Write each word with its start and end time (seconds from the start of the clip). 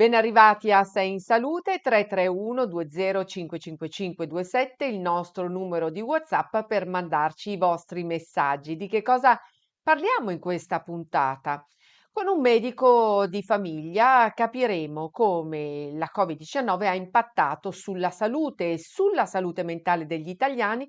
Ben 0.00 0.14
arrivati 0.14 0.72
a 0.72 0.82
Sei 0.82 1.10
in 1.10 1.20
Salute 1.20 1.78
331 1.82 2.68
20 2.68 4.14
27 4.16 4.86
il 4.86 4.98
nostro 4.98 5.46
numero 5.46 5.90
di 5.90 6.00
WhatsApp 6.00 6.60
per 6.66 6.86
mandarci 6.86 7.50
i 7.50 7.58
vostri 7.58 8.02
messaggi. 8.02 8.76
Di 8.76 8.88
che 8.88 9.02
cosa 9.02 9.38
parliamo 9.82 10.30
in 10.30 10.38
questa 10.38 10.80
puntata? 10.80 11.62
Con 12.10 12.28
un 12.28 12.40
medico 12.40 13.26
di 13.26 13.42
famiglia 13.42 14.32
capiremo 14.34 15.10
come 15.10 15.90
la 15.92 16.10
Covid-19 16.10 16.86
ha 16.86 16.94
impattato 16.94 17.70
sulla 17.70 18.08
salute 18.08 18.72
e 18.72 18.78
sulla 18.78 19.26
salute 19.26 19.64
mentale 19.64 20.06
degli 20.06 20.30
italiani 20.30 20.88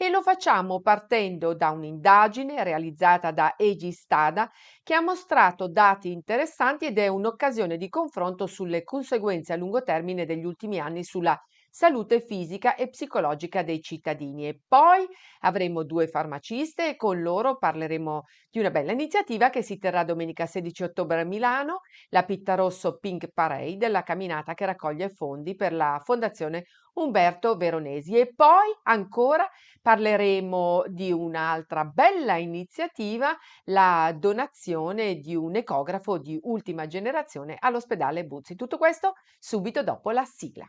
e 0.00 0.08
lo 0.10 0.22
facciamo 0.22 0.80
partendo 0.80 1.54
da 1.54 1.70
un'indagine 1.70 2.62
realizzata 2.64 3.32
da 3.32 3.54
Egistada 3.58 4.50
che 4.82 4.94
ha 4.94 5.00
mostrato 5.02 5.68
dati 5.68 6.10
interessanti 6.12 6.86
ed 6.86 6.98
è 6.98 7.08
un'occasione 7.08 7.76
di 7.76 7.88
confronto 7.88 8.46
sulle 8.46 8.84
conseguenze 8.84 9.52
a 9.52 9.56
lungo 9.56 9.82
termine 9.82 10.24
degli 10.24 10.44
ultimi 10.44 10.78
anni 10.78 11.04
sulla 11.04 11.38
salute 11.70 12.20
fisica 12.20 12.74
e 12.74 12.88
psicologica 12.88 13.62
dei 13.62 13.80
cittadini. 13.80 14.48
E 14.48 14.60
poi 14.66 15.06
avremo 15.40 15.84
due 15.84 16.06
farmaciste 16.08 16.90
e 16.90 16.96
con 16.96 17.22
loro 17.22 17.56
parleremo 17.58 18.24
di 18.50 18.58
una 18.58 18.70
bella 18.70 18.92
iniziativa 18.92 19.50
che 19.50 19.62
si 19.62 19.78
terrà 19.78 20.04
domenica 20.04 20.46
16 20.46 20.82
ottobre 20.84 21.20
a 21.20 21.24
Milano, 21.24 21.80
la 22.08 22.24
Pitta 22.24 22.54
Rosso 22.54 22.98
Pink 22.98 23.32
Parade, 23.32 23.88
la 23.88 24.02
camminata 24.02 24.54
che 24.54 24.66
raccoglie 24.66 25.08
fondi 25.08 25.54
per 25.54 25.72
la 25.72 26.00
Fondazione 26.04 26.64
Umberto 26.94 27.56
Veronesi. 27.56 28.16
E 28.16 28.32
poi 28.34 28.74
ancora 28.84 29.48
parleremo 29.80 30.84
di 30.88 31.12
un'altra 31.12 31.84
bella 31.84 32.36
iniziativa, 32.36 33.36
la 33.64 34.14
donazione 34.16 35.16
di 35.16 35.34
un 35.34 35.56
ecografo 35.56 36.18
di 36.18 36.38
ultima 36.42 36.86
generazione 36.86 37.56
all'ospedale 37.58 38.24
Buzzi. 38.24 38.54
Tutto 38.54 38.78
questo 38.78 39.14
subito 39.38 39.82
dopo 39.82 40.10
la 40.10 40.24
sigla. 40.24 40.68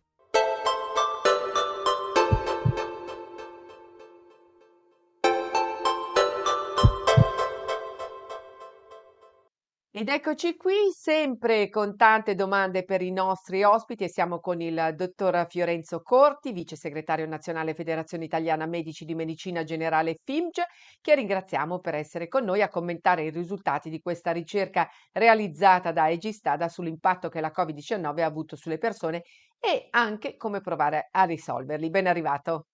Ed 9.93 10.07
eccoci 10.07 10.55
qui, 10.55 10.89
sempre 10.93 11.67
con 11.67 11.97
tante 11.97 12.33
domande 12.33 12.85
per 12.85 13.01
i 13.01 13.11
nostri 13.11 13.61
ospiti 13.65 14.05
e 14.05 14.09
siamo 14.09 14.39
con 14.39 14.61
il 14.61 14.93
dottor 14.95 15.45
Fiorenzo 15.49 16.01
Corti, 16.01 16.53
vice 16.53 16.77
segretario 16.77 17.27
nazionale 17.27 17.73
Federazione 17.73 18.23
Italiana 18.23 18.65
Medici 18.65 19.03
di 19.03 19.15
Medicina 19.15 19.65
Generale 19.65 20.17
FIMG, 20.23 20.61
che 21.01 21.15
ringraziamo 21.15 21.79
per 21.79 21.95
essere 21.95 22.29
con 22.29 22.45
noi 22.45 22.61
a 22.61 22.69
commentare 22.69 23.23
i 23.23 23.31
risultati 23.31 23.89
di 23.89 23.99
questa 23.99 24.31
ricerca 24.31 24.87
realizzata 25.11 25.91
da 25.91 26.09
Egistada 26.09 26.69
sull'impatto 26.69 27.27
che 27.27 27.41
la 27.41 27.51
Covid-19 27.53 28.21
ha 28.21 28.25
avuto 28.25 28.55
sulle 28.55 28.77
persone 28.77 29.23
e 29.59 29.87
anche 29.89 30.37
come 30.37 30.61
provare 30.61 31.09
a 31.11 31.25
risolverli. 31.25 31.89
Ben 31.89 32.07
arrivato. 32.07 32.67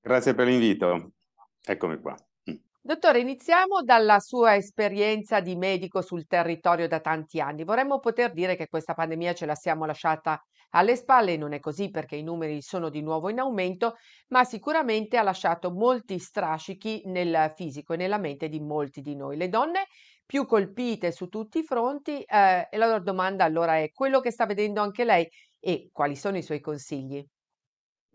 Grazie 0.00 0.32
per 0.32 0.46
l'invito. 0.46 1.10
Eccomi 1.64 1.98
qua. 1.98 2.16
Dottore, 2.86 3.18
iniziamo 3.18 3.82
dalla 3.82 4.20
sua 4.20 4.54
esperienza 4.54 5.40
di 5.40 5.56
medico 5.56 6.02
sul 6.02 6.24
territorio 6.28 6.86
da 6.86 7.00
tanti 7.00 7.40
anni. 7.40 7.64
Vorremmo 7.64 7.98
poter 7.98 8.32
dire 8.32 8.54
che 8.54 8.68
questa 8.68 8.94
pandemia 8.94 9.34
ce 9.34 9.44
la 9.44 9.56
siamo 9.56 9.86
lasciata 9.86 10.40
alle 10.70 10.94
spalle, 10.94 11.36
non 11.36 11.52
è 11.52 11.58
così 11.58 11.90
perché 11.90 12.14
i 12.14 12.22
numeri 12.22 12.62
sono 12.62 12.88
di 12.88 13.02
nuovo 13.02 13.28
in 13.28 13.40
aumento, 13.40 13.96
ma 14.28 14.44
sicuramente 14.44 15.16
ha 15.16 15.22
lasciato 15.24 15.72
molti 15.72 16.20
strascichi 16.20 17.02
nel 17.06 17.52
fisico 17.56 17.94
e 17.94 17.96
nella 17.96 18.18
mente 18.18 18.48
di 18.48 18.60
molti 18.60 19.00
di 19.00 19.16
noi. 19.16 19.36
Le 19.36 19.48
donne 19.48 19.86
più 20.24 20.46
colpite 20.46 21.10
su 21.10 21.26
tutti 21.26 21.58
i 21.58 21.64
fronti 21.64 22.22
eh, 22.22 22.68
e 22.70 22.76
la 22.76 22.86
loro 22.86 23.02
domanda 23.02 23.42
allora 23.42 23.78
è 23.78 23.90
quello 23.90 24.20
che 24.20 24.30
sta 24.30 24.46
vedendo 24.46 24.80
anche 24.80 25.02
lei 25.04 25.28
e 25.58 25.88
quali 25.92 26.14
sono 26.14 26.36
i 26.36 26.42
suoi 26.42 26.60
consigli? 26.60 27.26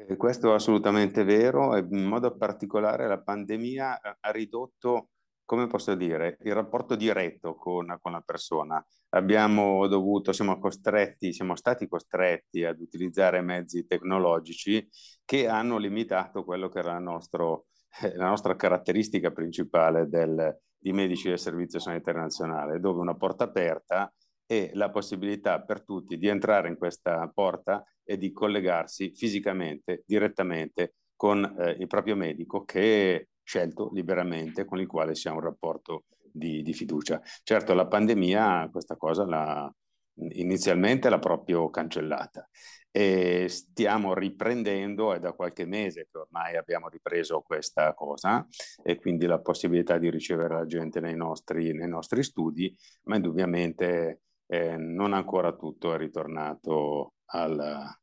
Eh, 0.08 0.16
questo 0.18 0.52
è 0.52 0.54
assolutamente 0.54 1.24
vero 1.24 1.76
in 1.78 2.06
modo 2.06 2.36
particolare 2.36 3.08
la 3.08 3.22
pandemia 3.22 4.00
ha 4.20 4.32
ridotto, 4.32 5.10
come 5.46 5.68
posso 5.68 5.96
dire, 5.96 6.38
il 6.42 6.54
rapporto 6.54 6.96
diretto 6.96 7.56
con, 7.56 7.98
con 8.02 8.14
la 8.14 8.22
persona. 8.22 8.84
Abbiamo 9.10 9.86
dovuto, 9.88 10.32
siamo 10.32 10.58
costretti, 10.60 11.34
siamo 11.34 11.56
stati 11.56 11.88
costretti 11.88 12.64
ad 12.64 12.80
utilizzare 12.80 13.42
mezzi 13.42 13.86
tecnologici 13.86 14.88
che 15.26 15.48
hanno 15.48 15.78
limitato 15.78 16.44
quello 16.44 16.70
che 16.70 16.80
era 16.80 16.98
nostro, 17.00 17.66
eh, 18.02 18.16
la 18.16 18.28
nostra 18.28 18.56
caratteristica 18.56 19.32
principale 19.32 20.08
del, 20.08 20.58
di 20.78 20.94
medici 20.94 21.28
del 21.28 21.40
Servizio 21.40 21.80
Sanitario 21.80 22.22
Nazionale, 22.22 22.80
dove 22.80 23.02
una 23.02 23.16
porta 23.16 23.44
aperta 23.44 24.12
e 24.46 24.72
la 24.74 24.90
possibilità 24.90 25.62
per 25.62 25.84
tutti 25.84 26.18
di 26.18 26.28
entrare 26.28 26.68
in 26.68 26.78
questa 26.78 27.30
porta 27.34 27.84
e 28.12 28.18
di 28.18 28.34
collegarsi 28.34 29.14
fisicamente, 29.16 30.04
direttamente 30.06 30.96
con 31.16 31.44
eh, 31.60 31.78
il 31.80 31.88
proprio 31.88 32.18
medico 32.18 32.66
che 32.66 33.16
è 33.16 33.28
scelto 33.42 33.90
liberamente, 33.94 34.66
con 34.66 34.82
il 34.82 34.88
quale 34.88 35.16
si 35.16 35.30
ha 35.30 35.34
un 35.34 35.40
rapporto 35.40 36.04
di, 36.30 36.62
di 36.62 36.74
fiducia. 36.74 37.22
Certo, 37.42 37.74
la 37.74 37.88
pandemia 37.88 38.68
questa 38.70 38.98
cosa 38.98 39.26
l'ha, 39.26 39.74
inizialmente 40.16 41.10
l'ha 41.10 41.20
proprio 41.20 41.70
cancellata 41.70 42.50
e 42.92 43.46
stiamo 43.48 44.14
riprendendo, 44.14 45.14
è 45.14 45.20
da 45.20 45.32
qualche 45.32 45.66
mese 45.66 46.10
che 46.12 46.18
ormai 46.18 46.58
abbiamo 46.58 46.90
ripreso 46.90 47.40
questa 47.40 47.94
cosa 47.94 48.46
e 48.84 48.98
quindi 49.00 49.26
la 49.26 49.40
possibilità 49.40 49.98
di 49.98 50.10
ricevere 50.10 50.56
la 50.56 50.66
gente 50.66 51.00
nei 51.00 51.16
nostri, 51.16 51.72
nei 51.72 51.88
nostri 51.88 52.24
studi, 52.24 52.76
ma 53.04 53.16
indubbiamente 53.16 54.24
eh, 54.48 54.76
non 54.76 55.14
ancora 55.14 55.54
tutto 55.54 55.94
è 55.94 55.98
ritornato 55.98 57.14
alla, 57.32 58.01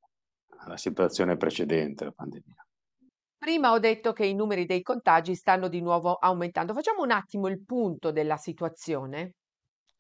alla 0.69 0.77
situazione 0.77 1.37
precedente 1.37 2.05
la 2.05 2.13
pandemia. 2.13 2.65
Prima 3.37 3.73
ho 3.73 3.79
detto 3.79 4.13
che 4.13 4.27
i 4.27 4.35
numeri 4.35 4.67
dei 4.67 4.83
contagi 4.83 5.35
stanno 5.35 5.69
di 5.69 5.81
nuovo 5.81 6.15
aumentando. 6.15 6.75
Facciamo 6.75 7.03
un 7.03 7.11
attimo 7.11 7.49
il 7.49 7.65
punto 7.65 8.11
della 8.11 8.37
situazione. 8.37 9.35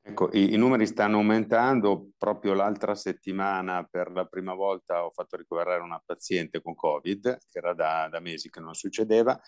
Ecco, 0.09 0.31
i, 0.33 0.55
i, 0.55 0.57
numeri 0.57 0.87
stanno 0.87 1.19
aumentando. 1.19 2.13
Proprio 2.17 2.55
l'altra 2.55 2.95
settimana 2.95 3.85
per 3.85 4.11
la 4.11 4.25
prima 4.25 4.55
volta 4.55 5.05
ho 5.05 5.11
fatto 5.11 5.37
ricoverare 5.37 5.83
una 5.83 6.03
paziente 6.05 6.63
con 6.63 6.75
Covid, 6.75 7.41
che 7.47 7.59
era 7.59 7.75
da, 7.75 8.09
da 8.11 8.19
mesi 8.19 8.49
che 8.49 8.59
non 8.61 8.73
succedeva. 8.73 9.39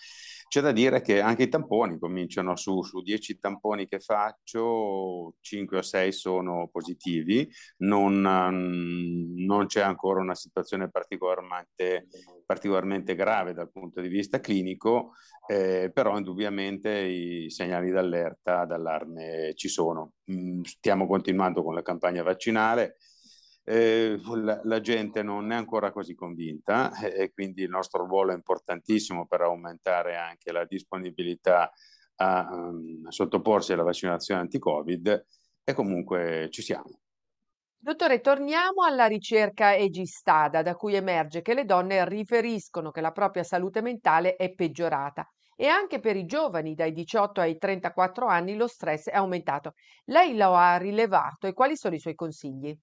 C'è 0.50 0.60
da 0.60 0.72
dire 0.72 1.00
che 1.00 1.20
anche 1.20 1.44
i 1.44 1.48
tamponi 1.48 1.98
cominciano 1.98 2.56
su, 2.56 2.82
su 2.82 3.00
10 3.00 3.38
tamponi 3.38 3.86
che 3.86 4.00
faccio, 4.00 5.34
5 5.40 5.78
o 5.78 5.82
6 5.82 6.12
sono 6.12 6.68
positivi, 6.70 7.48
non, 7.78 8.20
non 8.20 9.66
c'è 9.66 9.80
ancora 9.80 10.20
una 10.20 10.34
situazione 10.34 10.90
particolarmente, 10.90 12.08
particolarmente, 12.44 13.14
grave 13.14 13.54
dal 13.54 13.70
punto 13.70 14.00
di 14.00 14.08
vista 14.08 14.40
clinico, 14.40 15.12
eh, 15.46 15.90
però 15.94 16.16
indubbiamente 16.16 16.90
i 16.98 17.48
segnali 17.48 17.90
d'allerta, 17.90 18.64
d'allarme 18.64 19.52
ci 19.54 19.68
sono. 19.68 20.14
Mm, 20.50 20.62
stiamo 20.62 21.06
continuando 21.06 21.62
con 21.62 21.74
la 21.74 21.82
campagna 21.82 22.22
vaccinale, 22.22 22.96
eh, 23.64 24.18
la, 24.36 24.60
la, 24.64 24.80
gente 24.80 25.22
non 25.22 25.52
è 25.52 25.54
ancora 25.54 25.92
così 25.92 26.14
convinta 26.14 26.92
eh, 26.98 27.22
e 27.22 27.32
quindi 27.32 27.62
il 27.62 27.68
nostro 27.68 28.04
ruolo 28.06 28.32
è 28.32 28.34
importantissimo 28.34 29.26
per 29.26 29.42
aumentare 29.42 30.16
anche 30.16 30.50
la 30.50 30.64
disponibilità 30.64 31.70
a, 32.16 32.48
um, 32.50 33.02
a 33.06 33.10
sottoporsi 33.12 33.72
alla 33.72 33.82
vaccinazione 33.82 34.40
anti-Covid 34.40 35.26
e 35.62 35.72
comunque 35.72 36.48
ci 36.50 36.62
siamo. 36.62 37.00
Dottore, 37.82 38.20
torniamo 38.20 38.84
alla 38.84 39.06
ricerca 39.06 39.74
Egistada, 39.74 40.62
da 40.62 40.74
cui 40.74 40.94
emerge 40.94 41.40
che 41.40 41.54
le 41.54 41.64
donne 41.64 42.06
riferiscono 42.06 42.90
che 42.90 43.00
la 43.00 43.12
propria 43.12 43.42
salute 43.42 43.80
mentale 43.80 44.36
è 44.36 44.52
peggiorata 44.52 45.26
e 45.60 45.66
anche 45.66 46.00
per 46.00 46.16
i 46.16 46.24
giovani 46.24 46.74
dai 46.74 46.90
18 46.90 47.42
ai 47.42 47.58
34 47.58 48.26
anni 48.26 48.56
lo 48.56 48.66
stress 48.66 49.10
è 49.10 49.16
aumentato. 49.16 49.74
Lei 50.06 50.34
lo 50.34 50.54
ha 50.54 50.78
rilevato 50.78 51.46
e 51.46 51.52
quali 51.52 51.76
sono 51.76 51.94
i 51.94 51.98
suoi 51.98 52.14
consigli? 52.14 52.74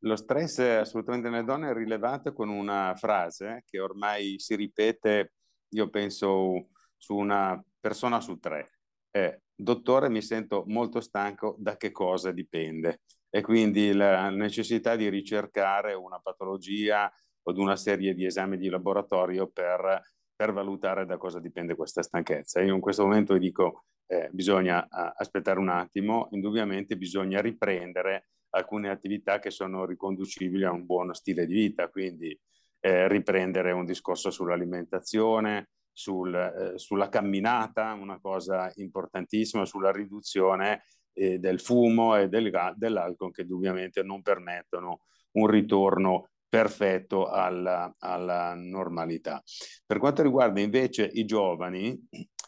Lo 0.00 0.16
stress 0.16 0.58
assolutamente 0.58 1.30
nelle 1.30 1.44
donne 1.44 1.70
è 1.70 1.72
rilevato 1.72 2.34
con 2.34 2.50
una 2.50 2.94
frase 2.94 3.62
che 3.66 3.80
ormai 3.80 4.38
si 4.38 4.54
ripete, 4.54 5.32
io 5.70 5.88
penso, 5.88 6.68
su 6.94 7.16
una 7.16 7.58
persona 7.80 8.20
su 8.20 8.36
tre. 8.38 8.80
È, 9.08 9.34
dottore, 9.54 10.10
mi 10.10 10.20
sento 10.20 10.64
molto 10.66 11.00
stanco, 11.00 11.56
da 11.58 11.78
che 11.78 11.90
cosa 11.90 12.32
dipende? 12.32 13.00
E 13.30 13.40
quindi 13.40 13.94
la 13.94 14.28
necessità 14.28 14.94
di 14.94 15.08
ricercare 15.08 15.94
una 15.94 16.20
patologia 16.20 17.10
o 17.44 17.52
una 17.54 17.76
serie 17.76 18.12
di 18.12 18.26
esami 18.26 18.58
di 18.58 18.68
laboratorio 18.68 19.48
per, 19.48 20.02
per 20.42 20.52
valutare 20.52 21.06
da 21.06 21.18
cosa 21.18 21.38
dipende 21.38 21.76
questa 21.76 22.02
stanchezza. 22.02 22.60
Io 22.60 22.74
in 22.74 22.80
questo 22.80 23.04
momento 23.04 23.38
dico, 23.38 23.84
eh, 24.08 24.28
bisogna 24.32 24.88
aspettare 24.90 25.60
un 25.60 25.68
attimo, 25.68 26.26
indubbiamente 26.32 26.96
bisogna 26.96 27.40
riprendere 27.40 28.26
alcune 28.50 28.90
attività 28.90 29.38
che 29.38 29.50
sono 29.50 29.84
riconducibili 29.84 30.64
a 30.64 30.72
un 30.72 30.84
buono 30.84 31.12
stile 31.12 31.46
di 31.46 31.54
vita, 31.54 31.88
quindi 31.88 32.36
eh, 32.80 33.06
riprendere 33.06 33.70
un 33.70 33.84
discorso 33.84 34.32
sull'alimentazione, 34.32 35.68
sul, 35.92 36.34
eh, 36.34 36.76
sulla 36.76 37.08
camminata, 37.08 37.92
una 37.92 38.18
cosa 38.18 38.68
importantissima, 38.74 39.64
sulla 39.64 39.92
riduzione 39.92 40.82
eh, 41.12 41.38
del 41.38 41.60
fumo 41.60 42.16
e 42.16 42.28
del, 42.28 42.50
dell'alcol 42.74 43.30
che 43.30 43.46
ovviamente 43.48 44.02
non 44.02 44.22
permettono 44.22 45.02
un 45.36 45.46
ritorno 45.46 46.30
perfetto 46.52 47.28
alla, 47.28 47.96
alla, 47.98 48.52
normalità. 48.54 49.42
Per 49.86 49.96
quanto 49.96 50.20
riguarda 50.20 50.60
invece 50.60 51.08
i 51.10 51.24
giovani, 51.24 51.98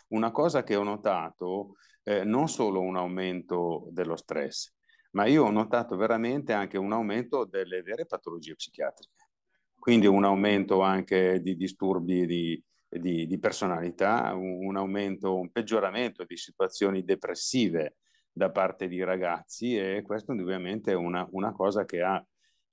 una 0.08 0.30
cosa 0.30 0.62
che 0.62 0.76
ho 0.76 0.82
notato, 0.82 1.76
eh, 2.02 2.22
non 2.22 2.50
solo 2.50 2.82
un 2.82 2.98
aumento 2.98 3.88
dello 3.92 4.16
stress, 4.16 4.74
ma 5.12 5.24
io 5.24 5.44
ho 5.44 5.50
notato 5.50 5.96
veramente 5.96 6.52
anche 6.52 6.76
un 6.76 6.92
aumento 6.92 7.46
delle 7.46 7.80
vere 7.80 8.04
patologie 8.04 8.54
psichiatriche, 8.56 9.30
quindi 9.78 10.06
un 10.06 10.24
aumento 10.24 10.82
anche 10.82 11.40
di 11.40 11.56
disturbi 11.56 12.26
di, 12.26 12.62
di, 12.86 13.26
di 13.26 13.38
personalità, 13.38 14.34
un, 14.34 14.76
aumento, 14.76 15.34
un 15.34 15.50
peggioramento 15.50 16.24
di 16.24 16.36
situazioni 16.36 17.04
depressive 17.04 17.96
da 18.30 18.50
parte 18.50 18.86
di 18.86 19.02
ragazzi 19.02 19.78
e 19.78 20.02
questo 20.02 20.32
ovviamente 20.32 20.92
è 20.92 20.94
una, 20.94 21.26
una 21.30 21.52
cosa 21.52 21.86
che 21.86 22.02
ha, 22.02 22.22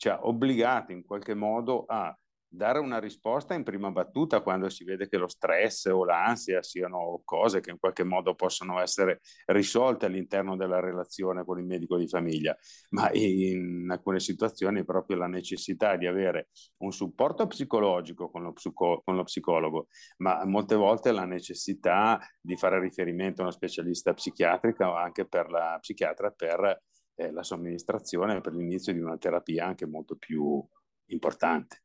ci 0.02 0.10
ha 0.10 0.26
obbligato 0.26 0.92
in 0.94 1.06
qualche 1.06 1.36
modo 1.36 1.86
a 1.86 2.12
dare 2.48 2.80
una 2.80 2.98
risposta 2.98 3.54
in 3.54 3.62
prima 3.62 3.92
battuta 3.92 4.42
quando 4.42 4.68
si 4.68 4.84
vede 4.84 5.08
che 5.08 5.18
lo 5.18 5.28
stress 5.28 5.86
o 5.86 6.04
l'ansia 6.04 6.64
siano 6.64 7.22
cose 7.24 7.60
che 7.60 7.70
in 7.70 7.78
qualche 7.78 8.04
modo 8.04 8.34
possono 8.34 8.82
essere 8.82 9.22
risolte 9.46 10.08
all'interno 10.08 10.56
della 10.56 10.80
relazione 10.80 11.46
con 11.46 11.60
il 11.60 11.66
medico 11.66 11.98
di 11.98 12.08
famiglia, 12.08 12.58
ma 12.90 13.12
in 13.14 13.86
alcune 13.92 14.20
situazioni 14.20 14.84
proprio 14.84 15.18
la 15.18 15.28
necessità 15.28 15.96
di 15.98 16.08
avere 16.08 16.50
un 16.80 16.92
supporto 16.92 17.46
psicologico 17.46 18.32
con 18.32 18.42
lo, 18.42 18.54
psico- 18.54 19.04
con 19.06 19.16
lo 19.16 19.24
psicologo, 19.24 19.86
ma 20.18 20.44
molte 20.46 20.74
volte 20.74 21.12
la 21.12 21.26
necessità 21.26 22.20
di 22.42 22.58
fare 22.58 22.80
riferimento 22.80 23.42
a 23.42 23.44
uno 23.44 23.54
specialista 23.54 24.16
psichiatrica 24.16 24.90
o 24.90 24.96
anche 24.96 25.28
per 25.28 25.52
la 25.52 25.78
psichiatra 25.80 26.32
per 26.32 26.82
eh, 27.22 27.32
la 27.32 27.44
somministrazione, 27.44 28.42
per 28.42 28.54
l'inizio 28.54 28.94
di 28.94 29.00
una 29.00 29.18
terapia 29.18 29.66
anche 29.66 29.86
molto 29.86 30.16
più 30.16 30.64
importante. 31.08 31.84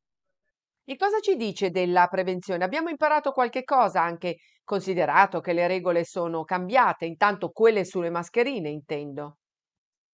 E 0.84 0.96
cosa 0.96 1.18
ci 1.20 1.36
dice 1.36 1.70
della 1.70 2.06
prevenzione? 2.06 2.64
Abbiamo 2.64 2.88
imparato 2.88 3.32
qualche 3.32 3.64
cosa, 3.64 4.02
anche 4.02 4.36
considerato 4.62 5.40
che 5.40 5.52
le 5.52 5.66
regole 5.66 6.04
sono 6.04 6.44
cambiate, 6.44 7.06
intanto 7.06 7.50
quelle 7.50 7.84
sulle 7.84 8.10
mascherine, 8.10 8.68
intendo. 8.68 9.38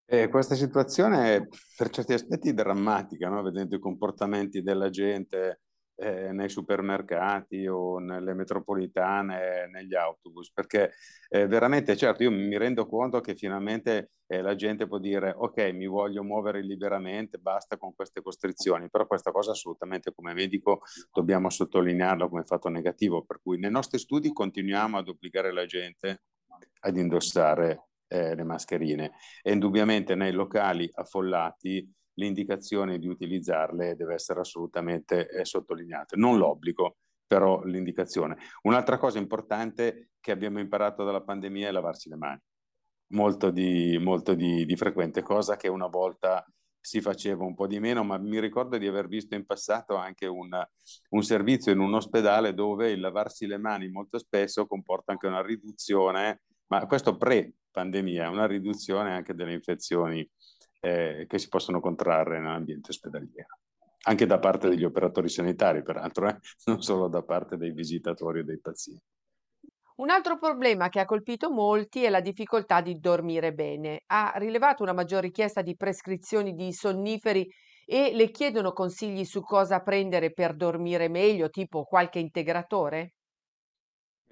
Eh, 0.06 0.28
questa 0.28 0.54
situazione 0.54 1.36
è 1.36 1.46
per 1.76 1.90
certi 1.90 2.14
aspetti 2.14 2.52
drammatica, 2.52 3.28
no? 3.28 3.42
vedendo 3.42 3.76
i 3.76 3.80
comportamenti 3.80 4.62
della 4.62 4.90
gente 4.90 5.60
eh, 6.02 6.32
nei 6.32 6.48
supermercati 6.48 7.66
o 7.68 7.98
nelle 7.98 8.34
metropolitane, 8.34 9.68
negli 9.70 9.94
autobus, 9.94 10.52
perché 10.52 10.92
eh, 11.28 11.46
veramente, 11.46 11.96
certo, 11.96 12.24
io 12.24 12.30
mi 12.32 12.58
rendo 12.58 12.86
conto 12.86 13.20
che 13.20 13.36
finalmente 13.36 14.10
eh, 14.26 14.42
la 14.42 14.56
gente 14.56 14.88
può 14.88 14.98
dire 14.98 15.32
ok, 15.36 15.70
mi 15.72 15.86
voglio 15.86 16.24
muovere 16.24 16.60
liberamente, 16.60 17.38
basta 17.38 17.76
con 17.76 17.94
queste 17.94 18.20
costrizioni, 18.20 18.90
però 18.90 19.06
questa 19.06 19.30
cosa 19.30 19.52
assolutamente 19.52 20.12
come 20.12 20.34
medico 20.34 20.80
dobbiamo 21.12 21.50
sottolinearlo 21.50 22.28
come 22.28 22.42
fatto 22.42 22.68
negativo, 22.68 23.22
per 23.24 23.40
cui 23.40 23.58
nei 23.58 23.70
nostri 23.70 23.98
studi 23.98 24.32
continuiamo 24.32 24.98
ad 24.98 25.08
obbligare 25.08 25.52
la 25.52 25.66
gente 25.66 26.22
ad 26.80 26.96
indossare 26.96 27.90
eh, 28.08 28.34
le 28.34 28.42
mascherine. 28.42 29.12
E 29.40 29.52
indubbiamente 29.52 30.16
nei 30.16 30.32
locali 30.32 30.90
affollati 30.92 31.88
l'indicazione 32.14 32.98
di 32.98 33.08
utilizzarle 33.08 33.96
deve 33.96 34.14
essere 34.14 34.40
assolutamente 34.40 35.28
eh, 35.28 35.44
sottolineata. 35.44 36.16
Non 36.16 36.36
l'obbligo, 36.38 36.96
però 37.26 37.62
l'indicazione. 37.62 38.36
Un'altra 38.62 38.98
cosa 38.98 39.18
importante 39.18 40.10
che 40.20 40.32
abbiamo 40.32 40.60
imparato 40.60 41.04
dalla 41.04 41.22
pandemia 41.22 41.68
è 41.68 41.72
lavarsi 41.72 42.08
le 42.08 42.16
mani, 42.16 42.40
molto 43.12 43.50
di, 43.50 43.98
molto 43.98 44.34
di, 44.34 44.66
di 44.66 44.76
frequente, 44.76 45.22
cosa 45.22 45.56
che 45.56 45.68
una 45.68 45.86
volta 45.86 46.44
si 46.84 47.00
faceva 47.00 47.44
un 47.44 47.54
po' 47.54 47.68
di 47.68 47.78
meno, 47.78 48.02
ma 48.02 48.18
mi 48.18 48.40
ricordo 48.40 48.76
di 48.76 48.88
aver 48.88 49.06
visto 49.06 49.36
in 49.36 49.46
passato 49.46 49.94
anche 49.94 50.26
un, 50.26 50.50
un, 51.10 51.22
servizio 51.22 51.70
in 51.70 51.78
un 51.78 51.94
ospedale 51.94 52.54
dove 52.54 52.90
il 52.90 52.98
lavarsi 52.98 53.46
le 53.46 53.56
mani 53.56 53.88
molto 53.88 54.18
spesso 54.18 54.66
comporta 54.66 55.12
anche 55.12 55.28
una 55.28 55.42
riduzione, 55.42 56.42
ma 56.66 56.84
questo 56.86 57.16
pre-pandemia, 57.16 58.28
una 58.28 58.46
riduzione 58.46 59.12
anche 59.12 59.32
delle 59.32 59.52
infezioni 59.52 60.28
eh, 60.84 61.26
che 61.28 61.38
si 61.38 61.48
possono 61.48 61.80
contrarre 61.80 62.40
nell'ambiente 62.40 62.90
ospedaliero, 62.90 63.58
anche 64.02 64.26
da 64.26 64.40
parte 64.40 64.68
degli 64.68 64.84
operatori 64.84 65.28
sanitari, 65.28 65.82
peraltro, 65.82 66.28
eh? 66.28 66.38
non 66.66 66.82
solo 66.82 67.08
da 67.08 67.22
parte 67.22 67.56
dei 67.56 67.70
visitatori 67.70 68.40
e 68.40 68.44
dei 68.44 68.58
pazienti. 68.58 69.04
Un 69.94 70.10
altro 70.10 70.38
problema 70.38 70.88
che 70.88 70.98
ha 70.98 71.04
colpito 71.04 71.50
molti 71.50 72.02
è 72.02 72.08
la 72.08 72.20
difficoltà 72.20 72.80
di 72.80 72.98
dormire 72.98 73.52
bene. 73.52 74.02
Ha 74.06 74.32
rilevato 74.36 74.82
una 74.82 74.94
maggior 74.94 75.22
richiesta 75.22 75.62
di 75.62 75.76
prescrizioni 75.76 76.54
di 76.54 76.72
sonniferi 76.72 77.48
e 77.84 78.10
le 78.12 78.30
chiedono 78.30 78.72
consigli 78.72 79.24
su 79.24 79.42
cosa 79.42 79.80
prendere 79.80 80.32
per 80.32 80.56
dormire 80.56 81.08
meglio, 81.08 81.50
tipo 81.50 81.84
qualche 81.84 82.18
integratore? 82.18 83.12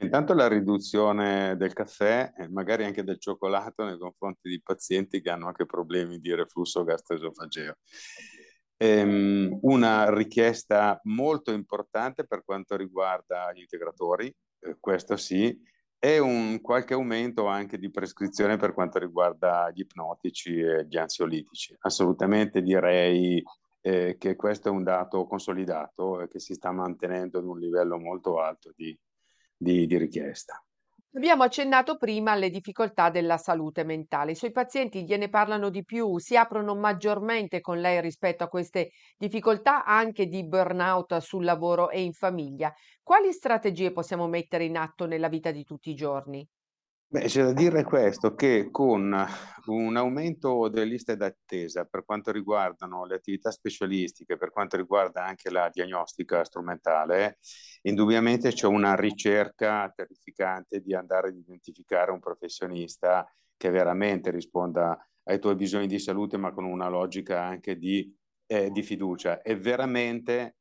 Intanto 0.01 0.33
la 0.33 0.49
riduzione 0.49 1.57
del 1.57 1.75
caffè 1.75 2.33
e 2.37 2.49
magari 2.49 2.85
anche 2.85 3.05
del 3.05 3.19
cioccolato 3.19 3.85
nei 3.85 3.99
confronti 3.99 4.49
di 4.49 4.61
pazienti 4.63 5.21
che 5.21 5.31
hanno 5.31 5.47
anche 5.47 5.67
problemi 5.67 6.19
di 6.19 6.35
reflusso 6.35 6.85
gastroesofageo. 6.85 7.75
Ehm, 8.79 9.59
una 9.63 10.09
richiesta 10.15 10.99
molto 11.05 11.53
importante 11.53 12.27
per 12.27 12.43
quanto 12.45 12.77
riguarda 12.77 13.53
gli 13.53 13.61
integratori, 13.61 14.35
eh, 14.61 14.77
questo 14.81 15.19
sì, 15.19 15.55
e 15.99 16.19
un 16.19 16.63
qualche 16.63 16.95
aumento 16.95 17.47
anche 17.47 17.77
di 17.77 17.91
prescrizione 17.91 18.57
per 18.57 18.73
quanto 18.73 18.99
riguarda 18.99 19.71
gli 19.71 19.81
ipnotici 19.81 20.59
e 20.59 20.87
gli 20.89 20.97
ansiolitici. 20.97 21.77
Assolutamente 21.81 22.63
direi 22.63 23.43
eh, 23.83 24.17
che 24.19 24.35
questo 24.35 24.69
è 24.69 24.71
un 24.71 24.83
dato 24.83 25.27
consolidato 25.27 26.23
e 26.23 26.29
che 26.29 26.41
si 26.41 26.55
sta 26.55 26.73
mantenendo 26.73 27.39
ad 27.39 27.45
un 27.45 27.59
livello 27.59 27.99
molto 27.99 28.41
alto 28.41 28.73
di 28.75 28.99
di, 29.61 29.87
di 29.87 29.99
richiesta. 29.99 30.65
Abbiamo 31.15 31.45
accennato 31.45 31.97
prima 31.97 32.33
alle 32.33 32.51
difficoltà 32.51 33.11
della 33.11 33.37
salute 33.37 33.85
mentale. 33.85 34.33
I 34.33 34.35
suoi 34.35 34.51
pazienti 34.51 35.05
gliene 35.05 35.29
parlano 35.29 35.69
di 35.71 35.85
più, 35.85 36.19
si 36.19 36.37
aprono 36.37 36.75
maggiormente 36.75 37.61
con 37.61 37.79
lei 37.81 38.01
rispetto 38.01 38.43
a 38.43 38.49
queste 38.49 38.91
difficoltà 39.17 39.85
anche 39.85 40.27
di 40.27 40.45
burnout 40.45 41.17
sul 41.19 41.45
lavoro 41.45 41.91
e 41.91 42.03
in 42.03 42.13
famiglia. 42.13 42.73
Quali 43.05 43.33
strategie 43.33 43.93
possiamo 43.93 44.27
mettere 44.27 44.65
in 44.65 44.77
atto 44.77 45.07
nella 45.07 45.29
vita 45.29 45.53
di 45.53 45.63
tutti 45.63 45.91
i 45.91 45.95
giorni? 45.95 46.45
Beh, 47.13 47.23
c'è 47.25 47.43
da 47.43 47.53
dire 47.53 47.83
questo, 47.83 48.37
che 48.37 48.69
con 48.71 49.13
un 49.67 49.97
aumento 49.97 50.69
delle 50.69 50.85
liste 50.85 51.17
d'attesa 51.17 51.85
per 51.85 52.05
quanto 52.05 52.31
riguardano 52.31 53.05
le 53.05 53.17
attività 53.17 53.51
specialistiche, 53.51 54.37
per 54.37 54.53
quanto 54.53 54.77
riguarda 54.77 55.25
anche 55.25 55.51
la 55.51 55.69
diagnostica 55.73 56.45
strumentale, 56.45 57.39
indubbiamente 57.83 58.53
c'è 58.53 58.67
una 58.69 58.95
ricerca 58.95 59.93
terrificante 59.93 60.81
di 60.81 60.95
andare 60.95 61.29
ad 61.31 61.37
identificare 61.37 62.13
un 62.13 62.21
professionista 62.21 63.29
che 63.57 63.71
veramente 63.71 64.31
risponda 64.31 64.97
ai 65.25 65.41
tuoi 65.41 65.57
bisogni 65.57 65.89
di 65.89 65.99
salute, 65.99 66.37
ma 66.37 66.53
con 66.53 66.65
una 66.65 66.89
logica 66.89 67.43
anche 67.43 67.77
di, 67.77 68.17
eh, 68.47 68.71
di 68.71 68.83
fiducia. 68.85 69.43
E 69.43 69.57
veramente, 69.57 70.59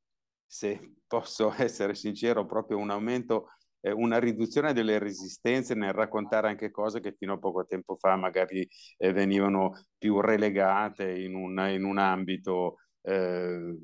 se 0.48 0.96
posso 1.06 1.54
essere 1.62 1.94
sincero, 1.94 2.48
proprio 2.48 2.80
un 2.80 2.90
aumento 2.90 3.50
eh, 3.82 3.92
una 3.92 4.20
riduzione 4.20 4.74
delle 4.74 5.00
resistenze 5.00 5.74
nel 5.74 5.94
raccontare 5.94 6.48
anche 6.48 6.72
cose 6.72 7.00
che 7.00 7.16
fino 7.18 7.34
a 7.34 7.40
poco 7.40 7.66
tempo 7.66 7.96
fa 7.96 8.16
magari 8.16 8.68
eh, 8.98 9.14
venivano 9.14 9.72
più 9.98 10.20
relegate 10.22 11.12
in 11.12 11.36
un, 11.36 11.60
in 11.70 11.84
un 11.84 11.98
ambito 11.98 12.78
eh, 13.02 13.78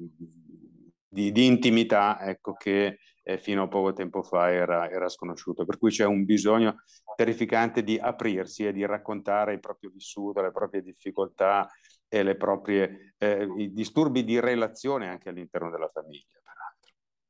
di, 1.07 1.31
di, 1.31 1.45
intimità, 1.45 2.19
ecco, 2.21 2.53
che 2.53 2.99
eh, 3.23 3.37
fino 3.37 3.63
a 3.63 3.67
poco 3.67 3.93
tempo 3.93 4.21
fa 4.21 4.51
era, 4.51 4.89
era 4.89 5.09
sconosciuto. 5.09 5.65
Per 5.65 5.77
cui 5.77 5.89
c'è 5.89 6.05
un 6.05 6.25
bisogno 6.25 6.83
terrificante 7.15 7.83
di 7.83 7.97
aprirsi 7.97 8.65
e 8.65 8.73
di 8.73 8.85
raccontare 8.85 9.53
il 9.53 9.59
proprio 9.59 9.89
vissuto, 9.91 10.41
le 10.41 10.51
proprie 10.51 10.81
difficoltà 10.81 11.67
e 12.07 12.23
le 12.23 12.35
proprie, 12.35 13.15
eh, 13.17 13.47
i 13.57 13.71
disturbi 13.73 14.23
di 14.23 14.39
relazione 14.39 15.07
anche 15.07 15.29
all'interno 15.29 15.69
della 15.69 15.89
famiglia. 15.91 16.39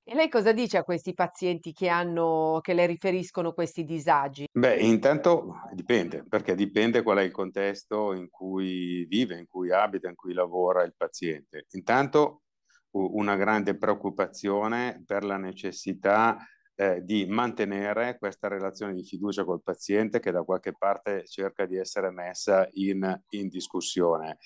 E 0.08 0.14
lei 0.14 0.30
cosa 0.30 0.52
dice 0.52 0.78
a 0.78 0.84
questi 0.84 1.16
pazienti 1.16 1.74
che 1.74 1.88
hanno 1.88 2.60
che 2.62 2.76
le 2.76 2.86
riferiscono 2.86 3.54
questi 3.54 3.84
disagi? 3.84 4.46
Beh, 4.52 4.76
intanto 4.76 5.62
dipende, 5.74 6.24
perché 6.30 6.54
dipende 6.54 7.02
qual 7.02 7.18
è 7.18 7.24
il 7.24 7.32
contesto 7.32 8.14
in 8.14 8.30
cui 8.30 9.06
vive, 9.06 9.40
in 9.40 9.48
cui 9.48 9.72
abita, 9.72 10.08
in 10.08 10.14
cui 10.14 10.34
lavora 10.34 10.84
il 10.84 10.94
paziente. 10.96 11.66
Intanto 11.72 12.44
una 12.92 13.36
grande 13.36 13.76
preoccupazione 13.76 15.02
per 15.04 15.24
la 15.24 15.38
necessità 15.38 16.38
eh, 16.76 17.02
di 17.04 17.26
mantenere 17.26 18.20
questa 18.20 18.48
relazione 18.48 18.94
di 18.94 19.04
fiducia 19.04 19.44
col 19.44 19.64
paziente 19.64 20.20
che 20.20 20.30
da 20.30 20.44
qualche 20.44 20.74
parte 20.78 21.26
cerca 21.26 21.66
di 21.66 21.78
essere 21.78 22.12
messa 22.12 22.68
in, 22.74 23.22
in 23.30 23.48
discussione. 23.48 24.38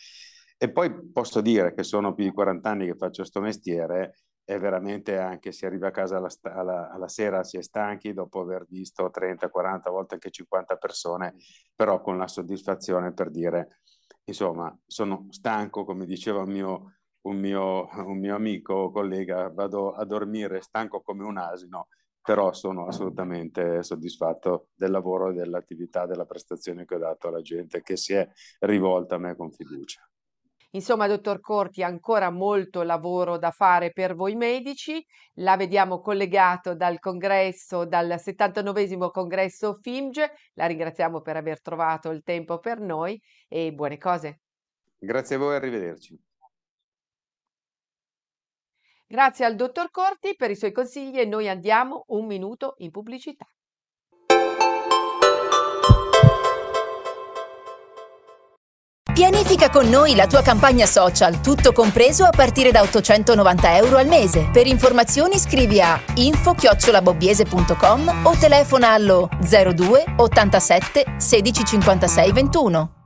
E 0.58 0.72
poi 0.72 1.12
posso 1.12 1.42
dire 1.42 1.74
che 1.74 1.84
sono 1.84 2.14
più 2.14 2.24
di 2.24 2.32
40 2.32 2.70
anni 2.70 2.86
che 2.86 2.96
faccio 2.96 3.24
questo 3.24 3.42
mestiere 3.42 4.14
è 4.50 4.58
veramente 4.58 5.20
anche 5.20 5.52
si 5.52 5.68
arriva 5.68 5.90
a 5.90 5.92
casa 5.92 6.18
alla, 6.18 6.30
alla, 6.42 6.90
alla, 6.90 7.08
sera 7.08 7.44
si 7.44 7.58
è 7.58 7.62
stanchi 7.62 8.14
dopo 8.14 8.40
aver 8.40 8.66
visto 8.68 9.08
30, 9.12 9.48
40 9.48 9.92
volte 9.92 10.16
anche 10.16 10.32
50 10.32 10.76
persone, 10.78 11.36
però 11.76 12.02
con 12.02 12.18
la 12.18 12.28
soddisfazione 12.28 13.14
per 13.14 13.30
dire 13.30 13.82
insomma 14.24 14.76
sono 14.88 15.28
stanco 15.30 15.86
come 15.86 16.08
diceva 16.08 16.42
un 16.42 16.50
mio, 16.50 16.94
un 17.28 17.38
mio, 17.38 17.90
un 18.08 18.18
mio 18.18 18.34
amico 18.34 18.90
collega 18.90 19.52
vado 19.52 19.94
a 19.94 20.04
dormire 20.04 20.62
stanco 20.62 21.02
come 21.02 21.24
un 21.26 21.38
asino 21.38 21.90
però 22.20 22.52
sono 22.52 22.88
assolutamente 22.88 23.84
soddisfatto 23.84 24.70
del 24.74 24.90
lavoro 24.90 25.30
e 25.30 25.34
dell'attività, 25.34 26.08
della 26.08 26.26
prestazione 26.26 26.86
che 26.86 26.96
ho 26.96 27.00
dato 27.00 27.28
alla 27.28 27.42
gente 27.42 27.84
che 27.84 27.96
si 27.96 28.14
è 28.14 28.28
rivolta 28.62 29.16
a 29.16 29.20
me 29.20 29.36
con 29.36 29.52
fiducia. 29.52 30.10
Insomma, 30.72 31.08
dottor 31.08 31.40
Corti, 31.40 31.82
ancora 31.82 32.30
molto 32.30 32.84
lavoro 32.84 33.40
da 33.40 33.50
fare 33.50 33.92
per 33.92 34.14
voi 34.14 34.36
medici. 34.36 35.04
La 35.36 35.58
vediamo 35.58 36.00
collegato 36.00 36.76
dal 36.76 37.00
congresso, 37.00 37.86
dal 37.86 38.20
79 38.20 39.10
congresso 39.10 39.80
FIMG. 39.82 40.32
La 40.54 40.68
ringraziamo 40.68 41.22
per 41.22 41.38
aver 41.38 41.60
trovato 41.62 42.12
il 42.12 42.22
tempo 42.22 42.60
per 42.60 42.80
noi 42.80 43.20
e 43.48 43.74
buone 43.74 43.98
cose. 43.98 44.42
Grazie 45.00 45.38
a 45.38 45.40
voi, 45.40 45.56
arrivederci. 45.56 46.20
Grazie 49.08 49.46
al 49.46 49.56
dottor 49.56 49.90
Corti 49.90 50.36
per 50.36 50.52
i 50.52 50.56
suoi 50.56 50.72
consigli 50.72 51.20
e 51.20 51.26
noi 51.26 51.50
andiamo 51.50 52.04
un 52.10 52.28
minuto 52.28 52.76
in 52.78 52.92
pubblicità. 52.92 53.48
Pianifica 59.20 59.70
con 59.70 59.90
noi 59.90 60.16
la 60.16 60.28
tua 60.28 60.42
campagna 60.42 60.86
social, 60.86 61.42
tutto 61.42 61.74
compreso 61.74 62.24
a 62.24 62.30
partire 62.30 62.72
da 62.72 62.84
890 62.84 63.76
euro 63.76 63.98
al 63.98 64.08
mese. 64.08 64.48
Per 64.50 64.66
informazioni 64.66 65.38
scrivi 65.38 65.82
a 65.82 66.02
info-bobbiese.com 66.14 68.22
o 68.24 68.38
telefona 68.40 68.94
allo 68.94 69.28
02 69.42 70.14
87 70.16 71.16
16 71.18 71.66
56 71.66 72.32
21. 72.32 72.99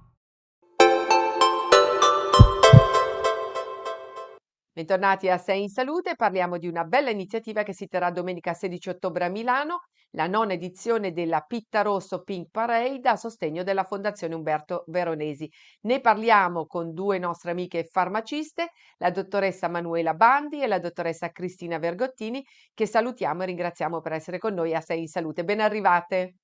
Bentornati 4.75 5.29
a 5.29 5.37
Sei 5.37 5.61
in 5.61 5.69
Salute, 5.69 6.15
parliamo 6.15 6.57
di 6.57 6.67
una 6.67 6.83
bella 6.83 7.11
iniziativa 7.11 7.61
che 7.61 7.75
si 7.75 7.85
terrà 7.85 8.09
domenica 8.09 8.55
16 8.55 8.89
ottobre 8.89 9.25
a 9.25 9.29
Milano, 9.29 9.81
la 10.15 10.25
nona 10.25 10.53
edizione 10.53 11.11
della 11.11 11.41
Pitta 11.41 11.83
Rosso 11.83 12.23
Pink 12.23 12.49
Parade 12.49 13.07
a 13.07 13.15
sostegno 13.15 13.61
della 13.61 13.83
Fondazione 13.83 14.33
Umberto 14.33 14.83
Veronesi. 14.87 15.47
Ne 15.81 16.01
parliamo 16.01 16.65
con 16.65 16.91
due 16.91 17.19
nostre 17.19 17.51
amiche 17.51 17.83
farmaciste, 17.83 18.71
la 18.97 19.11
dottoressa 19.11 19.67
Manuela 19.67 20.15
Bandi 20.15 20.63
e 20.63 20.65
la 20.65 20.79
dottoressa 20.79 21.29
Cristina 21.29 21.77
Vergottini, 21.77 22.43
che 22.73 22.87
salutiamo 22.87 23.43
e 23.43 23.45
ringraziamo 23.45 24.01
per 24.01 24.13
essere 24.13 24.39
con 24.39 24.55
noi 24.55 24.73
a 24.73 24.81
Sei 24.81 25.01
in 25.01 25.07
Salute. 25.07 25.43
Ben 25.43 25.59
arrivate. 25.59 26.37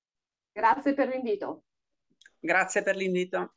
Grazie 0.52 0.94
per 0.94 1.08
l'invito. 1.08 1.64
Grazie 2.38 2.84
per 2.84 2.94
l'invito. 2.94 3.54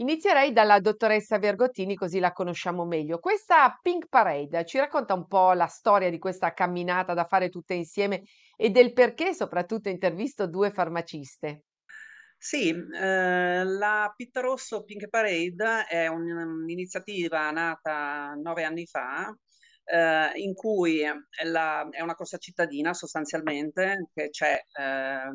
Inizierei 0.00 0.52
dalla 0.52 0.78
dottoressa 0.78 1.40
Vergottini, 1.40 1.96
così 1.96 2.20
la 2.20 2.30
conosciamo 2.30 2.84
meglio. 2.84 3.18
Questa 3.18 3.76
Pink 3.82 4.06
Parade 4.08 4.64
ci 4.64 4.78
racconta 4.78 5.14
un 5.14 5.26
po' 5.26 5.52
la 5.54 5.66
storia 5.66 6.08
di 6.08 6.18
questa 6.18 6.52
camminata 6.52 7.14
da 7.14 7.24
fare 7.24 7.48
tutte 7.48 7.74
insieme 7.74 8.22
e 8.56 8.70
del 8.70 8.92
perché 8.92 9.34
soprattutto 9.34 9.88
intervisto 9.88 10.46
due 10.46 10.70
farmaciste. 10.70 11.64
Sì, 12.36 12.68
eh, 12.68 13.64
la 13.64 14.12
Pitta 14.14 14.40
Rosso 14.40 14.84
Pink 14.84 15.08
Parade 15.08 15.86
è 15.88 16.06
un'iniziativa 16.06 17.50
nata 17.50 18.34
nove 18.40 18.62
anni 18.62 18.86
fa 18.86 19.36
eh, 19.82 20.30
in 20.36 20.54
cui 20.54 21.02
la, 21.44 21.88
è 21.90 22.00
una 22.00 22.14
corsa 22.14 22.36
cittadina 22.36 22.94
sostanzialmente 22.94 24.10
che 24.14 24.28
c'è 24.30 24.54
eh, 24.54 25.30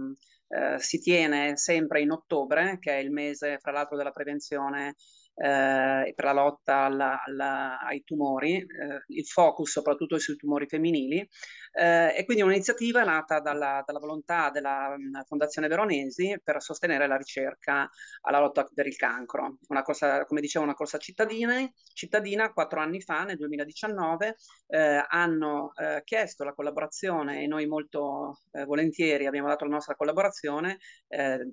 eh, 0.53 0.79
si 0.79 0.99
tiene 0.99 1.57
sempre 1.57 2.01
in 2.01 2.11
ottobre, 2.11 2.77
che 2.79 2.93
è 2.93 2.97
il 2.97 3.11
mese, 3.11 3.57
fra 3.59 3.71
l'altro, 3.71 3.97
della 3.97 4.11
prevenzione 4.11 4.95
eh, 5.35 6.13
per 6.15 6.25
la 6.25 6.33
lotta 6.33 6.77
alla, 6.77 7.21
alla, 7.23 7.79
ai 7.79 8.03
tumori, 8.03 8.57
eh, 8.57 8.65
il 9.07 9.25
focus 9.25 9.71
soprattutto 9.71 10.19
sui 10.19 10.35
tumori 10.35 10.67
femminili, 10.67 11.27
eh, 11.75 12.13
e 12.15 12.25
quindi 12.25 12.43
un'iniziativa 12.43 13.03
nata 13.03 13.39
dalla, 13.39 13.81
dalla 13.85 13.99
volontà 13.99 14.51
della 14.51 14.95
mm, 14.95 15.21
Fondazione 15.25 15.67
Veronesi 15.67 16.39
per 16.43 16.61
sostenere 16.61 17.07
la 17.07 17.17
ricerca 17.17 17.89
alla 18.21 18.39
lotta 18.39 18.67
per 18.71 18.85
il 18.85 18.95
cancro. 18.95 19.57
Una 19.69 19.81
corsa, 19.81 20.23
come 20.25 20.41
dicevo, 20.41 20.63
una 20.63 20.75
corsa 20.75 20.99
cittadina, 20.99 21.67
cittadina 21.93 22.53
quattro 22.53 22.79
anni 22.79 23.01
fa, 23.01 23.23
nel 23.23 23.37
2019, 23.37 24.35
eh, 24.67 25.03
hanno 25.07 25.71
eh, 25.75 26.01
chiesto 26.03 26.43
la 26.43 26.53
collaborazione 26.53 27.41
e 27.41 27.47
noi 27.47 27.65
molto 27.65 28.41
eh, 28.51 28.65
volentieri 28.65 29.25
abbiamo 29.25 29.47
dato 29.47 29.65
la 29.65 29.71
nostra 29.71 29.95
collaborazione, 29.95 30.77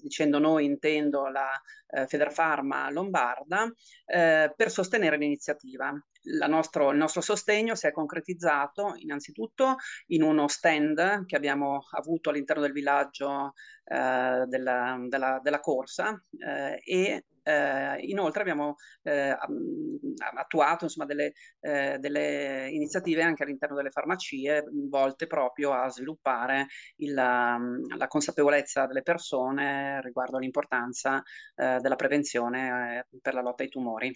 dicendo 0.00 0.38
noi 0.38 0.64
intendo 0.64 1.28
la 1.28 1.50
Federfarma 2.06 2.90
Lombarda, 2.90 3.70
eh, 4.07 4.53
per 4.55 4.71
sostenere 4.71 5.17
l'iniziativa. 5.17 5.93
Nostro, 6.49 6.91
il 6.91 6.99
nostro 6.99 7.23
sostegno 7.23 7.75
si 7.75 7.87
è 7.87 7.93
concretizzato 7.93 8.93
innanzitutto 8.97 9.77
in 10.09 10.23
uno 10.23 10.49
stand 10.49 11.25
che 11.25 11.35
abbiamo 11.35 11.81
avuto 11.93 12.29
all'interno 12.29 12.61
del 12.61 12.73
villaggio 12.73 13.55
eh, 13.85 14.45
della, 14.47 14.99
della, 15.09 15.41
della, 15.43 15.61
corsa 15.61 16.23
eh, 16.39 16.79
e 16.85 17.25
eh, 17.42 17.99
inoltre 18.06 18.42
abbiamo 18.42 18.76
eh, 19.02 19.37
attuato 20.35 20.85
insomma, 20.85 21.06
delle, 21.06 21.32
eh, 21.61 21.99
delle, 21.99 22.68
iniziative 22.70 23.23
anche 23.23 23.42
all'interno 23.42 23.76
delle 23.76 23.90
farmacie 23.90 24.64
volte 24.88 25.26
proprio 25.26 25.73
a 25.73 25.88
sviluppare 25.88 26.66
il, 26.97 27.14
la, 27.14 27.59
la, 27.97 28.06
consapevolezza 28.06 28.87
delle 28.87 29.02
persone 29.02 30.00
riguardo 30.02 30.37
all'importanza 30.37 31.23
eh, 31.56 31.78
della 31.80 31.97
prevenzione 31.97 33.06
eh, 33.11 33.18
per 33.20 33.35
la 33.35 33.42
lotta 33.42 33.62
ai 33.62 33.68
tumori. 33.68 34.12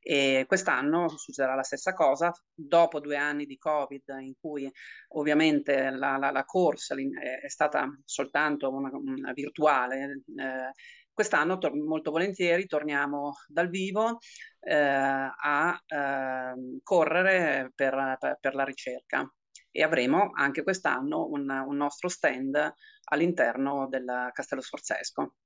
E 0.00 0.44
quest'anno 0.46 1.08
succederà 1.08 1.54
la 1.54 1.62
stessa 1.64 1.92
cosa, 1.92 2.32
dopo 2.54 3.00
due 3.00 3.16
anni 3.16 3.44
di 3.46 3.58
Covid 3.58 4.04
in 4.20 4.34
cui 4.40 4.70
ovviamente 5.08 5.90
la, 5.90 6.16
la, 6.16 6.30
la 6.30 6.44
corsa 6.44 6.94
è 6.94 7.48
stata 7.48 7.86
soltanto 8.04 8.72
una, 8.72 8.90
una 8.92 9.32
virtuale, 9.32 10.22
eh, 10.36 10.72
Quest'anno 11.18 11.58
molto 11.84 12.12
volentieri 12.12 12.66
torniamo 12.66 13.32
dal 13.48 13.68
vivo 13.68 14.20
eh, 14.60 14.76
a 14.76 15.82
eh, 15.84 16.78
correre 16.84 17.72
per, 17.74 18.16
per, 18.20 18.38
per, 18.40 18.54
la 18.54 18.62
ricerca 18.62 19.28
e 19.68 19.82
avremo 19.82 20.30
anche 20.32 20.62
quest'anno 20.62 21.26
un, 21.26 21.50
un 21.50 21.76
nostro 21.76 22.08
stand 22.08 22.72
all'interno 23.06 23.88
del 23.88 24.30
Castello 24.32 24.60
Sforzesco. 24.60 25.37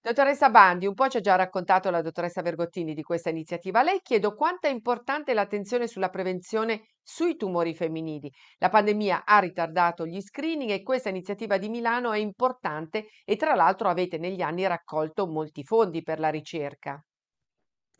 Dottoressa 0.00 0.50
Bandi, 0.50 0.86
un 0.88 0.94
po' 0.94 1.06
ci 1.08 1.18
ha 1.18 1.20
già 1.20 1.36
raccontato 1.36 1.88
la 1.90 2.02
dottoressa 2.02 2.42
Vergottini 2.42 2.94
di 2.94 3.02
questa 3.04 3.30
iniziativa. 3.30 3.78
A 3.78 3.82
lei 3.84 4.00
chiedo 4.02 4.34
quanto 4.34 4.66
è 4.66 4.70
importante 4.70 5.34
l'attenzione 5.34 5.86
sulla 5.86 6.08
prevenzione 6.08 6.88
sui 7.00 7.36
tumori 7.36 7.74
femminili. 7.76 8.28
La 8.58 8.70
pandemia 8.70 9.24
ha 9.24 9.38
ritardato 9.38 10.04
gli 10.04 10.20
screening 10.20 10.70
e 10.70 10.82
questa 10.82 11.10
iniziativa 11.10 11.58
di 11.58 11.68
Milano 11.68 12.10
è 12.10 12.18
importante 12.18 13.06
e 13.24 13.36
tra 13.36 13.54
l'altro 13.54 13.88
avete 13.88 14.18
negli 14.18 14.40
anni 14.40 14.66
raccolto 14.66 15.28
molti 15.28 15.62
fondi 15.62 16.02
per 16.02 16.18
la 16.18 16.30
ricerca. 16.30 17.00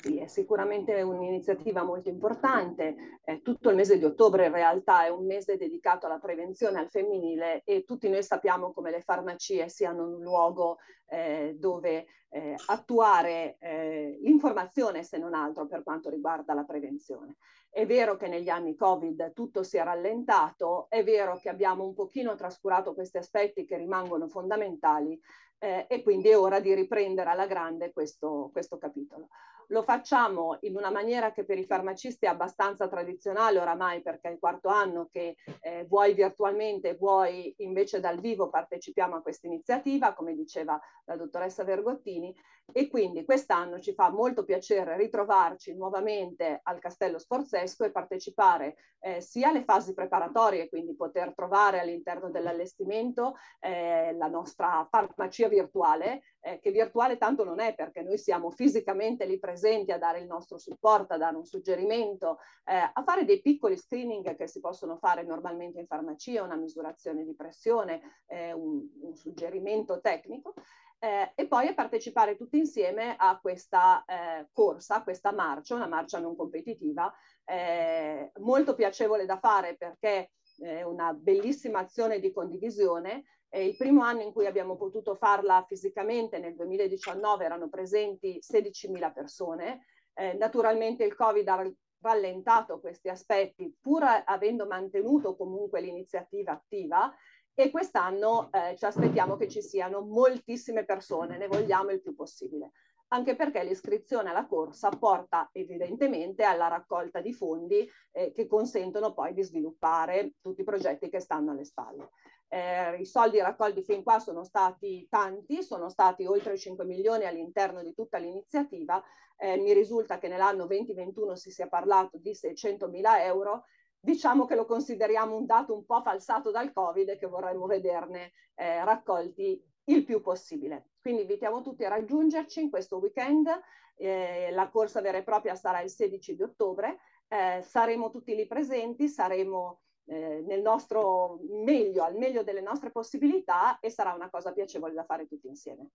Sì, 0.00 0.18
è 0.20 0.28
sicuramente 0.28 1.02
un'iniziativa 1.02 1.82
molto 1.82 2.08
importante. 2.08 3.18
Eh, 3.24 3.42
tutto 3.42 3.70
il 3.70 3.74
mese 3.74 3.98
di 3.98 4.04
ottobre 4.04 4.46
in 4.46 4.52
realtà 4.52 5.04
è 5.04 5.08
un 5.08 5.26
mese 5.26 5.56
dedicato 5.56 6.06
alla 6.06 6.20
prevenzione 6.20 6.78
al 6.78 6.88
femminile 6.88 7.62
e 7.64 7.82
tutti 7.82 8.08
noi 8.08 8.22
sappiamo 8.22 8.72
come 8.72 8.92
le 8.92 9.00
farmacie 9.00 9.68
siano 9.68 10.06
un 10.06 10.22
luogo 10.22 10.78
eh, 11.08 11.56
dove 11.58 12.06
eh, 12.28 12.54
attuare 12.66 13.56
eh, 13.58 14.18
l'informazione 14.22 15.02
se 15.02 15.18
non 15.18 15.34
altro 15.34 15.66
per 15.66 15.82
quanto 15.82 16.10
riguarda 16.10 16.54
la 16.54 16.64
prevenzione. 16.64 17.34
È 17.68 17.84
vero 17.84 18.16
che 18.16 18.28
negli 18.28 18.48
anni 18.48 18.76
Covid 18.76 19.32
tutto 19.32 19.64
si 19.64 19.78
è 19.78 19.82
rallentato, 19.82 20.86
è 20.90 21.02
vero 21.02 21.38
che 21.38 21.48
abbiamo 21.48 21.84
un 21.84 21.94
pochino 21.94 22.36
trascurato 22.36 22.94
questi 22.94 23.16
aspetti 23.16 23.64
che 23.64 23.76
rimangono 23.76 24.28
fondamentali 24.28 25.20
eh, 25.58 25.86
e 25.88 26.02
quindi 26.04 26.28
è 26.28 26.38
ora 26.38 26.60
di 26.60 26.72
riprendere 26.72 27.30
alla 27.30 27.46
grande 27.46 27.92
questo, 27.92 28.50
questo 28.52 28.78
capitolo. 28.78 29.26
Lo 29.70 29.82
facciamo 29.82 30.56
in 30.62 30.76
una 30.76 30.90
maniera 30.90 31.30
che 31.30 31.44
per 31.44 31.58
i 31.58 31.66
farmacisti 31.66 32.24
è 32.24 32.28
abbastanza 32.28 32.88
tradizionale 32.88 33.58
oramai 33.58 34.00
perché 34.00 34.28
è 34.28 34.32
il 34.32 34.38
quarto 34.38 34.68
anno 34.68 35.08
che 35.12 35.36
eh, 35.60 35.84
vuoi 35.84 36.14
virtualmente, 36.14 36.94
vuoi 36.94 37.54
invece 37.58 38.00
dal 38.00 38.18
vivo 38.18 38.48
partecipiamo 38.48 39.16
a 39.16 39.20
questa 39.20 39.46
iniziativa, 39.46 40.14
come 40.14 40.34
diceva 40.34 40.80
la 41.04 41.16
dottoressa 41.16 41.64
Vergottini, 41.64 42.34
e 42.72 42.88
quindi 42.88 43.24
quest'anno 43.24 43.80
ci 43.80 43.94
fa 43.94 44.10
molto 44.10 44.44
piacere 44.44 44.96
ritrovarci 44.96 45.74
nuovamente 45.74 46.60
al 46.62 46.78
Castello 46.78 47.18
Sforzesco 47.18 47.84
e 47.84 47.90
partecipare 47.90 48.76
eh, 49.00 49.20
sia 49.20 49.48
alle 49.48 49.64
fasi 49.64 49.94
preparatorie, 49.94 50.68
quindi 50.68 50.94
poter 50.94 51.32
trovare 51.34 51.80
all'interno 51.80 52.30
dell'allestimento 52.30 53.36
eh, 53.60 54.12
la 54.14 54.28
nostra 54.28 54.86
farmacia 54.90 55.48
virtuale, 55.48 56.22
eh, 56.40 56.58
che 56.60 56.70
virtuale 56.70 57.18
tanto 57.18 57.44
non 57.44 57.60
è 57.60 57.74
perché 57.74 58.02
noi 58.02 58.18
siamo 58.18 58.50
fisicamente 58.50 59.24
lì 59.24 59.38
presenti 59.38 59.92
a 59.92 59.98
dare 59.98 60.20
il 60.20 60.26
nostro 60.26 60.58
supporto, 60.58 61.14
a 61.14 61.18
dare 61.18 61.36
un 61.36 61.44
suggerimento, 61.44 62.38
eh, 62.64 62.90
a 62.92 63.02
fare 63.04 63.24
dei 63.24 63.40
piccoli 63.40 63.76
screening 63.76 64.34
che 64.34 64.46
si 64.46 64.60
possono 64.60 64.96
fare 64.96 65.22
normalmente 65.24 65.80
in 65.80 65.86
farmacia, 65.86 66.42
una 66.42 66.56
misurazione 66.56 67.24
di 67.24 67.34
pressione, 67.34 68.22
eh, 68.26 68.52
un, 68.52 68.86
un, 69.00 69.14
suggerimento 69.14 70.00
tecnico. 70.00 70.54
Eh, 71.00 71.32
e 71.36 71.46
poi 71.46 71.68
a 71.68 71.74
partecipare 71.74 72.36
tutti 72.36 72.58
insieme 72.58 73.14
a 73.16 73.38
questa 73.40 74.04
eh, 74.04 74.48
corsa, 74.52 74.96
a 74.96 75.02
questa 75.04 75.30
marcia, 75.32 75.76
una 75.76 75.86
marcia 75.86 76.18
non 76.18 76.34
competitiva, 76.34 77.12
eh, 77.44 78.32
molto 78.40 78.74
piacevole 78.74 79.24
da 79.24 79.38
fare 79.38 79.76
perché 79.76 80.32
è 80.58 80.82
una 80.82 81.12
bellissima 81.12 81.78
azione 81.80 82.18
di 82.18 82.32
condivisione 82.32 83.24
eh, 83.50 83.66
il 83.66 83.76
primo 83.76 84.02
anno 84.02 84.22
in 84.22 84.32
cui 84.32 84.46
abbiamo 84.46 84.76
potuto 84.76 85.14
farla 85.14 85.64
fisicamente, 85.66 86.38
nel 86.38 86.54
2019, 86.54 87.44
erano 87.44 87.68
presenti 87.68 88.40
16.000 88.40 89.12
persone. 89.12 89.84
Eh, 90.14 90.34
naturalmente 90.34 91.04
il 91.04 91.14
Covid 91.14 91.48
ha 91.48 91.72
rallentato 92.00 92.80
questi 92.80 93.08
aspetti, 93.08 93.74
pur 93.80 94.04
avendo 94.24 94.66
mantenuto 94.66 95.36
comunque 95.36 95.80
l'iniziativa 95.80 96.52
attiva. 96.52 97.12
E 97.54 97.70
quest'anno 97.70 98.50
eh, 98.52 98.76
ci 98.76 98.84
aspettiamo 98.84 99.36
che 99.36 99.48
ci 99.48 99.62
siano 99.62 100.00
moltissime 100.00 100.84
persone, 100.84 101.38
ne 101.38 101.48
vogliamo 101.48 101.90
il 101.90 102.00
più 102.00 102.14
possibile 102.14 102.70
anche 103.08 103.36
perché 103.36 103.62
l'iscrizione 103.64 104.30
alla 104.30 104.46
corsa 104.46 104.90
porta 104.90 105.48
evidentemente 105.52 106.42
alla 106.42 106.68
raccolta 106.68 107.20
di 107.20 107.32
fondi 107.32 107.88
eh, 108.12 108.32
che 108.32 108.46
consentono 108.46 109.14
poi 109.14 109.32
di 109.32 109.42
sviluppare 109.42 110.34
tutti 110.40 110.60
i 110.60 110.64
progetti 110.64 111.08
che 111.08 111.20
stanno 111.20 111.52
alle 111.52 111.64
spalle. 111.64 112.10
Eh, 112.48 112.96
I 113.00 113.04
soldi 113.04 113.38
raccolti 113.40 113.82
fin 113.82 114.02
qua 114.02 114.18
sono 114.18 114.42
stati 114.42 115.06
tanti, 115.10 115.62
sono 115.62 115.90
stati 115.90 116.24
oltre 116.24 116.56
5 116.56 116.84
milioni 116.84 117.24
all'interno 117.24 117.82
di 117.82 117.92
tutta 117.92 118.18
l'iniziativa. 118.18 119.02
Eh, 119.36 119.58
mi 119.58 119.72
risulta 119.72 120.18
che 120.18 120.28
nell'anno 120.28 120.66
2021 120.66 121.36
si 121.36 121.50
sia 121.50 121.68
parlato 121.68 122.18
di 122.18 122.34
600 122.34 122.88
mila 122.88 123.22
euro. 123.22 123.64
Diciamo 124.00 124.46
che 124.46 124.54
lo 124.54 124.64
consideriamo 124.64 125.36
un 125.36 125.44
dato 125.44 125.74
un 125.74 125.84
po' 125.84 126.00
falsato 126.00 126.50
dal 126.50 126.72
Covid 126.72 127.10
e 127.10 127.18
che 127.18 127.26
vorremmo 127.26 127.66
vederne 127.66 128.32
eh, 128.54 128.82
raccolti 128.84 129.62
il 129.84 130.04
più 130.04 130.20
possibile. 130.22 130.90
Quindi 131.00 131.22
invitiamo 131.22 131.62
tutti 131.62 131.84
a 131.84 131.88
raggiungerci 131.88 132.62
in 132.62 132.70
questo 132.70 132.98
weekend. 132.98 133.48
Eh, 133.96 134.50
la 134.52 134.70
corsa 134.70 135.00
vera 135.00 135.18
e 135.18 135.22
propria 135.22 135.54
sarà 135.54 135.80
il 135.82 135.90
16 135.90 136.34
di 136.34 136.42
ottobre. 136.42 136.98
Eh, 137.28 137.60
saremo 137.62 138.10
tutti 138.10 138.34
lì 138.34 138.46
presenti, 138.46 139.08
saremo 139.08 139.80
eh, 140.08 140.42
nel 140.46 140.62
nostro 140.62 141.38
meglio, 141.64 142.02
al 142.02 142.16
meglio 142.16 142.42
delle 142.42 142.62
nostre 142.62 142.90
possibilità 142.90 143.78
e 143.78 143.90
sarà 143.90 144.14
una 144.14 144.30
cosa 144.30 144.52
piacevole 144.52 144.94
da 144.94 145.04
fare 145.04 145.26
tutti 145.26 145.48
insieme. 145.48 145.90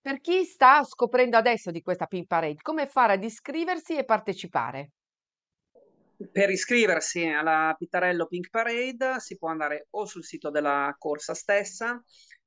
Per 0.00 0.20
chi 0.20 0.44
sta 0.44 0.82
scoprendo 0.84 1.36
adesso 1.36 1.70
di 1.70 1.82
questa 1.82 2.06
Pink 2.06 2.26
Parade, 2.26 2.62
come 2.62 2.86
fare 2.86 3.12
ad 3.12 3.22
iscriversi 3.22 3.96
e 3.96 4.04
partecipare? 4.04 4.90
Per 6.32 6.50
iscriversi 6.50 7.24
alla 7.26 7.76
Pittarello 7.78 8.26
Pink 8.26 8.50
Parade 8.50 9.20
si 9.20 9.38
può 9.38 9.50
andare 9.50 9.86
o 9.90 10.04
sul 10.04 10.24
sito 10.24 10.50
della 10.50 10.92
corsa 10.98 11.32
stessa, 11.34 12.02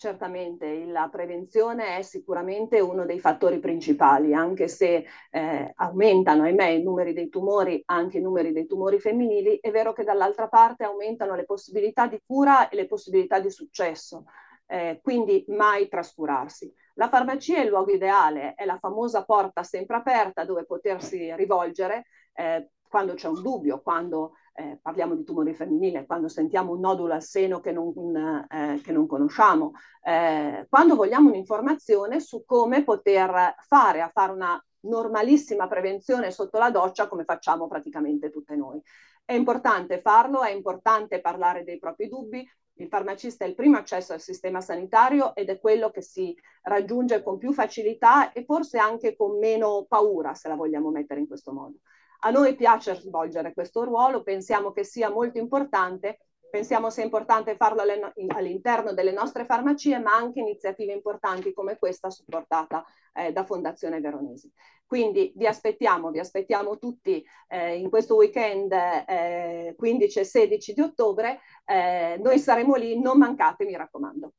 Certamente 0.00 0.86
la 0.86 1.10
prevenzione 1.12 1.98
è 1.98 2.00
sicuramente 2.00 2.80
uno 2.80 3.04
dei 3.04 3.20
fattori 3.20 3.58
principali, 3.58 4.32
anche 4.32 4.66
se 4.66 5.04
eh, 5.30 5.72
aumentano, 5.76 6.44
ahimè, 6.44 6.68
i 6.68 6.82
numeri 6.82 7.12
dei 7.12 7.28
tumori, 7.28 7.82
anche 7.84 8.16
i 8.16 8.22
numeri 8.22 8.54
dei 8.54 8.64
tumori 8.64 8.98
femminili, 8.98 9.58
è 9.60 9.70
vero 9.70 9.92
che 9.92 10.02
dall'altra 10.02 10.48
parte 10.48 10.84
aumentano 10.84 11.34
le 11.34 11.44
possibilità 11.44 12.06
di 12.06 12.18
cura 12.24 12.70
e 12.70 12.76
le 12.76 12.86
possibilità 12.86 13.40
di 13.40 13.50
successo, 13.50 14.24
eh, 14.68 15.00
quindi 15.02 15.44
mai 15.48 15.86
trascurarsi. 15.86 16.72
La 16.94 17.10
farmacia 17.10 17.58
è 17.58 17.64
il 17.64 17.68
luogo 17.68 17.92
ideale, 17.92 18.54
è 18.54 18.64
la 18.64 18.78
famosa 18.78 19.22
porta 19.26 19.62
sempre 19.64 19.96
aperta 19.96 20.46
dove 20.46 20.64
potersi 20.64 21.30
rivolgere 21.36 22.06
eh, 22.32 22.70
quando 22.88 23.12
c'è 23.12 23.28
un 23.28 23.42
dubbio, 23.42 23.82
quando 23.82 24.32
eh, 24.60 24.78
parliamo 24.80 25.14
di 25.14 25.24
tumore 25.24 25.54
femminile, 25.54 26.04
quando 26.04 26.28
sentiamo 26.28 26.72
un 26.72 26.80
nodulo 26.80 27.14
al 27.14 27.22
seno 27.22 27.60
che 27.60 27.72
non, 27.72 28.46
eh, 28.48 28.80
che 28.82 28.92
non 28.92 29.06
conosciamo, 29.06 29.72
eh, 30.04 30.66
quando 30.68 30.96
vogliamo 30.96 31.28
un'informazione 31.28 32.20
su 32.20 32.44
come 32.44 32.84
poter 32.84 33.54
fare, 33.66 34.02
a 34.02 34.10
fare 34.12 34.32
una 34.32 34.62
normalissima 34.80 35.66
prevenzione 35.66 36.30
sotto 36.30 36.58
la 36.58 36.70
doccia 36.70 37.08
come 37.08 37.24
facciamo 37.24 37.68
praticamente 37.68 38.30
tutte 38.30 38.54
noi. 38.54 38.80
È 39.24 39.32
importante 39.32 40.00
farlo, 40.00 40.42
è 40.42 40.50
importante 40.50 41.20
parlare 41.20 41.64
dei 41.64 41.78
propri 41.78 42.08
dubbi. 42.08 42.46
Il 42.74 42.88
farmacista 42.88 43.44
è 43.44 43.48
il 43.48 43.54
primo 43.54 43.76
accesso 43.76 44.12
al 44.14 44.20
sistema 44.20 44.60
sanitario 44.60 45.34
ed 45.34 45.50
è 45.50 45.60
quello 45.60 45.90
che 45.90 46.00
si 46.00 46.34
raggiunge 46.62 47.22
con 47.22 47.36
più 47.36 47.52
facilità 47.52 48.32
e 48.32 48.44
forse 48.44 48.78
anche 48.78 49.14
con 49.14 49.38
meno 49.38 49.84
paura, 49.86 50.34
se 50.34 50.48
la 50.48 50.54
vogliamo 50.54 50.90
mettere 50.90 51.20
in 51.20 51.26
questo 51.26 51.52
modo. 51.52 51.76
A 52.22 52.30
noi 52.30 52.54
piace 52.54 52.94
svolgere 52.96 53.54
questo 53.54 53.82
ruolo, 53.84 54.22
pensiamo 54.22 54.72
che 54.72 54.84
sia 54.84 55.10
molto 55.10 55.38
importante, 55.38 56.18
pensiamo 56.50 56.90
sia 56.90 57.02
importante 57.02 57.56
farlo 57.56 57.80
all'interno 57.80 58.92
delle 58.92 59.12
nostre 59.12 59.46
farmacie, 59.46 59.98
ma 59.98 60.14
anche 60.14 60.40
iniziative 60.40 60.92
importanti 60.92 61.54
come 61.54 61.78
questa 61.78 62.10
supportata 62.10 62.84
eh, 63.14 63.32
da 63.32 63.44
Fondazione 63.44 64.00
Veronesi. 64.00 64.52
Quindi 64.84 65.32
vi 65.34 65.46
aspettiamo, 65.46 66.10
vi 66.10 66.18
aspettiamo 66.18 66.76
tutti 66.76 67.24
eh, 67.48 67.78
in 67.78 67.88
questo 67.88 68.16
weekend 68.16 68.72
eh, 68.72 69.74
15 69.78 70.18
e 70.18 70.24
16 70.24 70.72
di 70.74 70.80
ottobre, 70.82 71.40
eh, 71.64 72.18
noi 72.22 72.38
saremo 72.38 72.74
lì, 72.74 73.00
non 73.00 73.16
mancate, 73.16 73.64
mi 73.64 73.76
raccomando. 73.76 74.32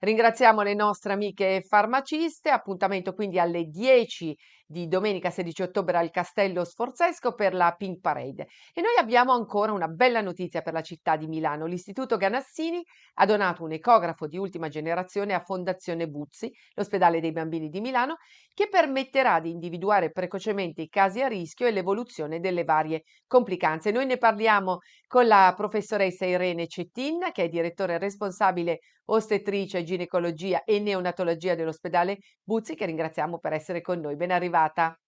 Ringraziamo 0.00 0.60
le 0.60 0.74
nostre 0.74 1.14
amiche 1.14 1.62
farmaciste, 1.66 2.50
appuntamento 2.50 3.14
quindi 3.14 3.38
alle 3.38 3.64
10 3.64 4.36
di 4.66 4.88
domenica 4.88 5.30
16 5.30 5.62
ottobre 5.62 5.96
al 5.96 6.10
Castello 6.10 6.64
Sforzesco 6.64 7.34
per 7.34 7.54
la 7.54 7.72
Pink 7.76 8.00
Parade. 8.00 8.48
E 8.74 8.80
noi 8.80 8.96
abbiamo 8.98 9.32
ancora 9.32 9.72
una 9.72 9.86
bella 9.86 10.20
notizia 10.20 10.60
per 10.60 10.72
la 10.72 10.82
città 10.82 11.16
di 11.16 11.28
Milano. 11.28 11.66
L'Istituto 11.66 12.16
Ganassini 12.16 12.82
ha 13.14 13.26
donato 13.26 13.62
un 13.62 13.72
ecografo 13.72 14.26
di 14.26 14.36
ultima 14.36 14.68
generazione 14.68 15.34
a 15.34 15.40
Fondazione 15.40 16.08
Buzzi, 16.08 16.52
l'ospedale 16.74 17.20
dei 17.20 17.32
bambini 17.32 17.68
di 17.68 17.80
Milano, 17.80 18.16
che 18.52 18.68
permetterà 18.68 19.38
di 19.38 19.50
individuare 19.50 20.10
precocemente 20.10 20.82
i 20.82 20.88
casi 20.88 21.22
a 21.22 21.28
rischio 21.28 21.66
e 21.66 21.70
l'evoluzione 21.70 22.40
delle 22.40 22.64
varie 22.64 23.02
complicanze. 23.26 23.92
Noi 23.92 24.06
ne 24.06 24.18
parliamo 24.18 24.78
con 25.06 25.26
la 25.26 25.54
professoressa 25.56 26.24
Irene 26.24 26.66
Cettin, 26.66 27.30
che 27.32 27.44
è 27.44 27.48
direttore 27.48 27.98
responsabile 27.98 28.80
ostetrice, 29.06 29.84
ginecologia 29.84 30.64
e 30.64 30.80
neonatologia 30.80 31.54
dell'ospedale 31.54 32.18
Buzzi, 32.42 32.74
che 32.74 32.86
ringraziamo 32.86 33.38
per 33.38 33.52
essere 33.52 33.80
con 33.80 34.00
noi. 34.00 34.16
Ben 34.16 34.32
arrivata. 34.56 34.98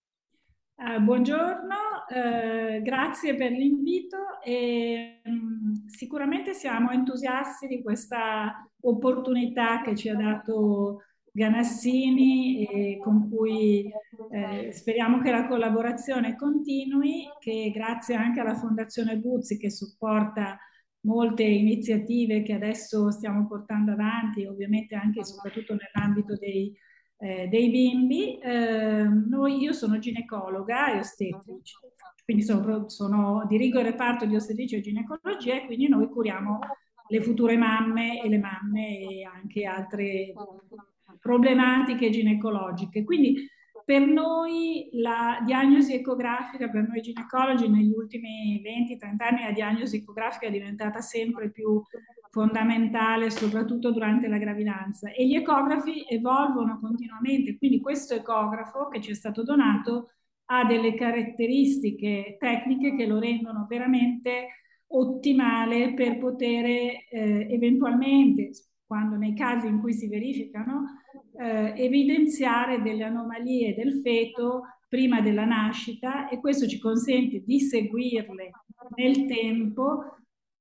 Uh, 0.77 1.01
buongiorno, 1.01 1.75
uh, 2.09 2.83
grazie 2.83 3.35
per 3.35 3.51
l'invito 3.51 4.41
e 4.45 5.21
um, 5.25 5.89
sicuramente 5.89 6.55
siamo 6.55 6.91
entusiasti 6.93 7.67
di 7.67 7.83
questa 7.83 8.65
opportunità 8.83 9.83
che 9.83 9.97
ci 9.97 10.09
ha 10.09 10.15
dato 10.15 11.03
Ganassini 11.33 12.65
e 12.65 12.99
con 12.99 13.29
cui 13.29 13.91
eh, 14.31 14.73
speriamo 14.73 15.21
che 15.21 15.31
la 15.31 15.47
collaborazione 15.47 16.37
continui, 16.37 17.29
che 17.39 17.71
grazie 17.73 18.15
anche 18.17 18.41
alla 18.41 18.57
Fondazione 18.57 19.19
Buzzi 19.19 19.57
che 19.57 19.71
supporta 19.71 20.59
molte 21.03 21.45
iniziative 21.45 22.43
che 22.43 22.55
adesso 22.55 23.11
stiamo 23.11 23.47
portando 23.47 23.93
avanti, 23.93 24.47
ovviamente 24.47 24.97
anche 24.97 25.21
e 25.21 25.25
soprattutto 25.25 25.77
nell'ambito 25.77 26.37
dei 26.37 26.77
eh, 27.19 27.49
dei 27.49 27.71
bimbi. 27.71 28.39
Eh, 28.39 29.05
noi, 29.05 29.59
io 29.59 29.73
sono 29.73 29.99
ginecologa 29.99 30.93
e 30.93 30.99
ostetrice, 30.99 31.77
quindi 32.25 32.43
sono, 32.43 32.89
sono, 32.89 33.45
dirigo 33.49 33.79
il 33.79 33.87
reparto 33.87 34.25
di 34.25 34.37
ostetricia 34.37 34.77
e 34.77 34.81
ginecologia 34.81 35.57
e 35.57 35.67
quindi 35.67 35.89
noi 35.89 36.09
curiamo 36.09 36.59
le 37.09 37.21
future 37.23 37.57
mamme 37.57 38.23
e 38.23 38.29
le 38.29 38.39
mamme 38.39 38.99
e 38.99 39.25
anche 39.25 39.65
altre 39.65 40.33
problematiche 41.21 42.11
ginecologiche. 42.11 43.05
Quindi 43.05 43.49
per 43.89 44.07
noi 44.07 44.91
la 44.93 45.41
diagnosi 45.47 45.95
ecografica, 45.95 46.69
per 46.69 46.87
noi 46.87 47.01
ginecologi, 47.01 47.71
negli 47.71 47.91
ultimi 47.91 48.61
20-30 48.63 49.15
anni 49.19 49.45
la 49.45 49.53
diagnosi 49.53 49.97
ecografica 49.97 50.47
è 50.47 50.51
diventata 50.51 51.01
sempre 51.01 51.51
più 51.51 51.83
fondamentale, 52.29 53.31
soprattutto 53.31 53.91
durante 53.91 54.29
la 54.29 54.37
gravidanza. 54.37 55.11
E 55.11 55.27
gli 55.27 55.35
ecografi 55.35 56.05
evolvono 56.07 56.79
continuamente, 56.79 57.57
quindi 57.57 57.81
questo 57.81 58.13
ecografo 58.13 58.89
che 58.89 59.01
ci 59.01 59.13
è 59.13 59.15
stato 59.15 59.43
donato 59.43 60.11
ha 60.51 60.67
delle 60.67 60.95
caratteristiche 60.95 62.37
tecniche 62.39 62.95
che 62.95 63.07
lo 63.07 63.19
rendono 63.19 63.65
veramente 63.67 64.49
ottimale 64.89 65.95
per 65.95 66.19
poter 66.19 66.67
eh, 66.67 67.47
eventualmente, 67.51 68.51
quando 68.89 69.17
nei 69.17 69.35
casi 69.35 69.67
in 69.67 69.81
cui 69.81 69.93
si 69.93 70.09
verificano, 70.09 71.03
eh, 71.39 71.75
evidenziare 71.77 72.81
delle 72.81 73.05
anomalie 73.05 73.75
del 73.75 74.01
feto 74.03 74.63
prima 74.89 75.21
della 75.21 75.45
nascita 75.45 76.29
e 76.31 76.41
questo 76.41 76.67
ci 76.67 76.79
consente 76.79 77.45
di 77.45 77.61
seguirle 77.61 78.51
nel 78.97 79.27
tempo. 79.27 80.17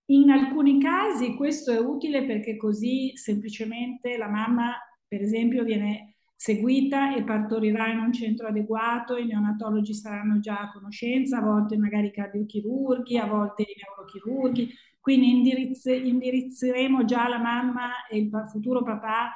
In 0.10 0.30
alcuni 0.30 0.80
casi 0.80 1.36
questo 1.36 1.72
è 1.72 1.80
utile 1.80 2.26
perché 2.26 2.58
così 2.58 3.16
semplicemente 3.16 4.18
la 4.18 4.28
mamma, 4.28 4.74
per 5.08 5.22
esempio, 5.22 5.64
viene 5.64 6.16
seguita 6.36 7.16
e 7.16 7.24
partorirà 7.24 7.88
in 7.92 8.00
un 8.00 8.12
centro 8.12 8.48
adeguato, 8.48 9.16
i 9.16 9.26
neonatologi 9.26 9.94
saranno 9.94 10.40
già 10.40 10.60
a 10.60 10.72
conoscenza, 10.72 11.38
a 11.38 11.42
volte 11.42 11.78
magari 11.78 12.12
cardiochirurghi, 12.12 13.18
a 13.18 13.26
volte 13.26 13.64
i 13.64 13.76
neurochirurghi, 13.82 14.70
quindi 15.08 15.30
indirizz- 15.30 15.88
indirizzeremo 15.88 17.06
già 17.06 17.30
la 17.30 17.40
mamma 17.40 18.06
e 18.10 18.18
il 18.18 18.30
futuro 18.52 18.84
papà 18.84 19.32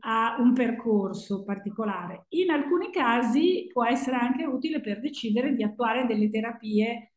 a 0.00 0.34
un 0.40 0.52
percorso 0.52 1.44
particolare. 1.44 2.26
In 2.30 2.50
alcuni 2.50 2.90
casi 2.90 3.68
può 3.72 3.84
essere 3.84 4.16
anche 4.16 4.44
utile 4.44 4.80
per 4.80 4.98
decidere 4.98 5.54
di 5.54 5.62
attuare 5.62 6.06
delle 6.06 6.28
terapie 6.28 7.12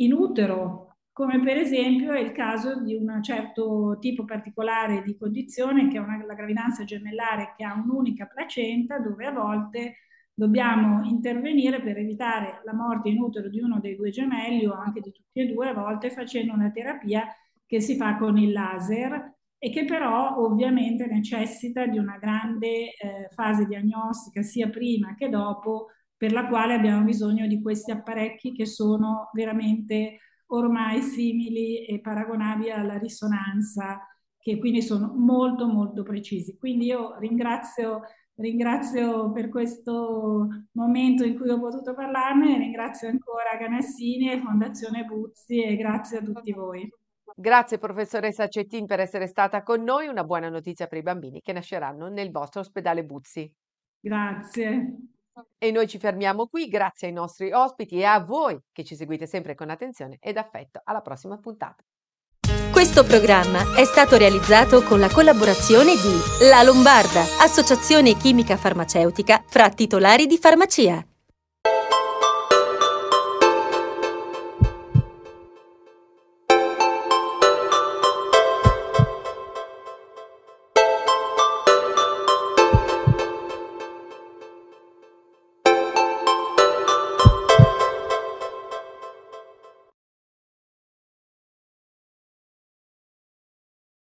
in 0.00 0.12
utero, 0.12 0.98
come 1.12 1.40
per 1.40 1.56
esempio 1.56 2.12
è 2.12 2.18
il 2.18 2.32
caso 2.32 2.82
di 2.82 2.94
un 2.94 3.22
certo 3.22 3.96
tipo 4.00 4.26
particolare 4.26 5.02
di 5.02 5.16
condizione 5.16 5.88
che 5.88 5.96
è 5.96 6.00
una, 6.00 6.22
la 6.26 6.34
gravidanza 6.34 6.84
gemellare 6.84 7.54
che 7.56 7.64
ha 7.64 7.72
un'unica 7.72 8.26
placenta 8.26 8.98
dove 8.98 9.24
a 9.24 9.32
volte 9.32 9.94
dobbiamo 10.34 11.06
intervenire 11.06 11.80
per 11.80 11.96
evitare 11.96 12.60
la 12.64 12.74
morte 12.74 13.08
in 13.08 13.18
utero 13.18 13.48
di 13.48 13.60
uno 13.60 13.80
dei 13.80 13.96
due 13.96 14.10
gemelli 14.10 14.66
o 14.66 14.74
anche 14.74 15.00
di 15.00 15.10
tutti 15.10 15.40
e 15.40 15.46
due, 15.46 15.70
a 15.70 15.72
volte 15.72 16.10
facendo 16.10 16.52
una 16.52 16.70
terapia 16.70 17.26
che 17.66 17.80
si 17.80 17.96
fa 17.96 18.16
con 18.16 18.38
il 18.38 18.52
laser 18.52 19.34
e 19.58 19.70
che 19.70 19.84
però 19.84 20.36
ovviamente 20.38 21.06
necessita 21.06 21.86
di 21.86 21.98
una 21.98 22.18
grande 22.18 22.94
eh, 22.94 23.28
fase 23.34 23.66
diagnostica 23.66 24.42
sia 24.42 24.68
prima 24.68 25.14
che 25.14 25.28
dopo, 25.28 25.88
per 26.16 26.32
la 26.32 26.46
quale 26.46 26.74
abbiamo 26.74 27.04
bisogno 27.04 27.46
di 27.46 27.60
questi 27.60 27.90
apparecchi 27.90 28.52
che 28.52 28.66
sono 28.66 29.30
veramente 29.32 30.20
ormai 30.48 31.02
simili 31.02 31.84
e 31.84 32.00
paragonabili 32.00 32.70
alla 32.70 32.98
risonanza, 32.98 34.00
che 34.38 34.58
quindi 34.58 34.82
sono 34.82 35.12
molto 35.16 35.66
molto 35.66 36.02
precisi. 36.02 36.56
Quindi 36.56 36.86
io 36.86 37.18
ringrazio, 37.18 38.02
ringrazio 38.36 39.32
per 39.32 39.48
questo 39.48 40.48
momento 40.72 41.24
in 41.24 41.36
cui 41.36 41.48
ho 41.50 41.58
potuto 41.58 41.94
parlarne, 41.94 42.58
ringrazio 42.58 43.08
ancora 43.08 43.58
Canassini 43.58 44.30
e 44.30 44.40
Fondazione 44.40 45.04
Buzzi 45.04 45.62
e 45.62 45.76
grazie 45.76 46.18
a 46.18 46.22
tutti 46.22 46.52
voi. 46.52 46.88
Grazie 47.38 47.76
professoressa 47.76 48.48
Cettin 48.48 48.86
per 48.86 48.98
essere 48.98 49.26
stata 49.26 49.62
con 49.62 49.82
noi. 49.82 50.06
Una 50.06 50.24
buona 50.24 50.48
notizia 50.48 50.86
per 50.86 50.96
i 50.96 51.02
bambini 51.02 51.42
che 51.42 51.52
nasceranno 51.52 52.08
nel 52.08 52.30
vostro 52.30 52.62
ospedale 52.62 53.04
Buzzi. 53.04 53.52
Grazie. 54.00 54.96
E 55.58 55.70
noi 55.70 55.86
ci 55.86 55.98
fermiamo 55.98 56.46
qui, 56.46 56.66
grazie 56.66 57.08
ai 57.08 57.12
nostri 57.12 57.52
ospiti 57.52 57.98
e 57.98 58.04
a 58.04 58.20
voi 58.20 58.58
che 58.72 58.84
ci 58.84 58.96
seguite 58.96 59.26
sempre 59.26 59.54
con 59.54 59.68
attenzione 59.68 60.16
ed 60.18 60.38
affetto. 60.38 60.80
Alla 60.82 61.02
prossima 61.02 61.36
puntata. 61.36 61.84
Questo 62.72 63.04
programma 63.04 63.76
è 63.76 63.84
stato 63.84 64.16
realizzato 64.16 64.82
con 64.82 64.98
la 64.98 65.10
collaborazione 65.10 65.92
di 65.92 66.48
La 66.48 66.62
Lombarda, 66.62 67.20
associazione 67.42 68.16
chimica 68.16 68.56
farmaceutica 68.56 69.44
fra 69.46 69.68
titolari 69.68 70.24
di 70.24 70.38
farmacia. 70.38 71.06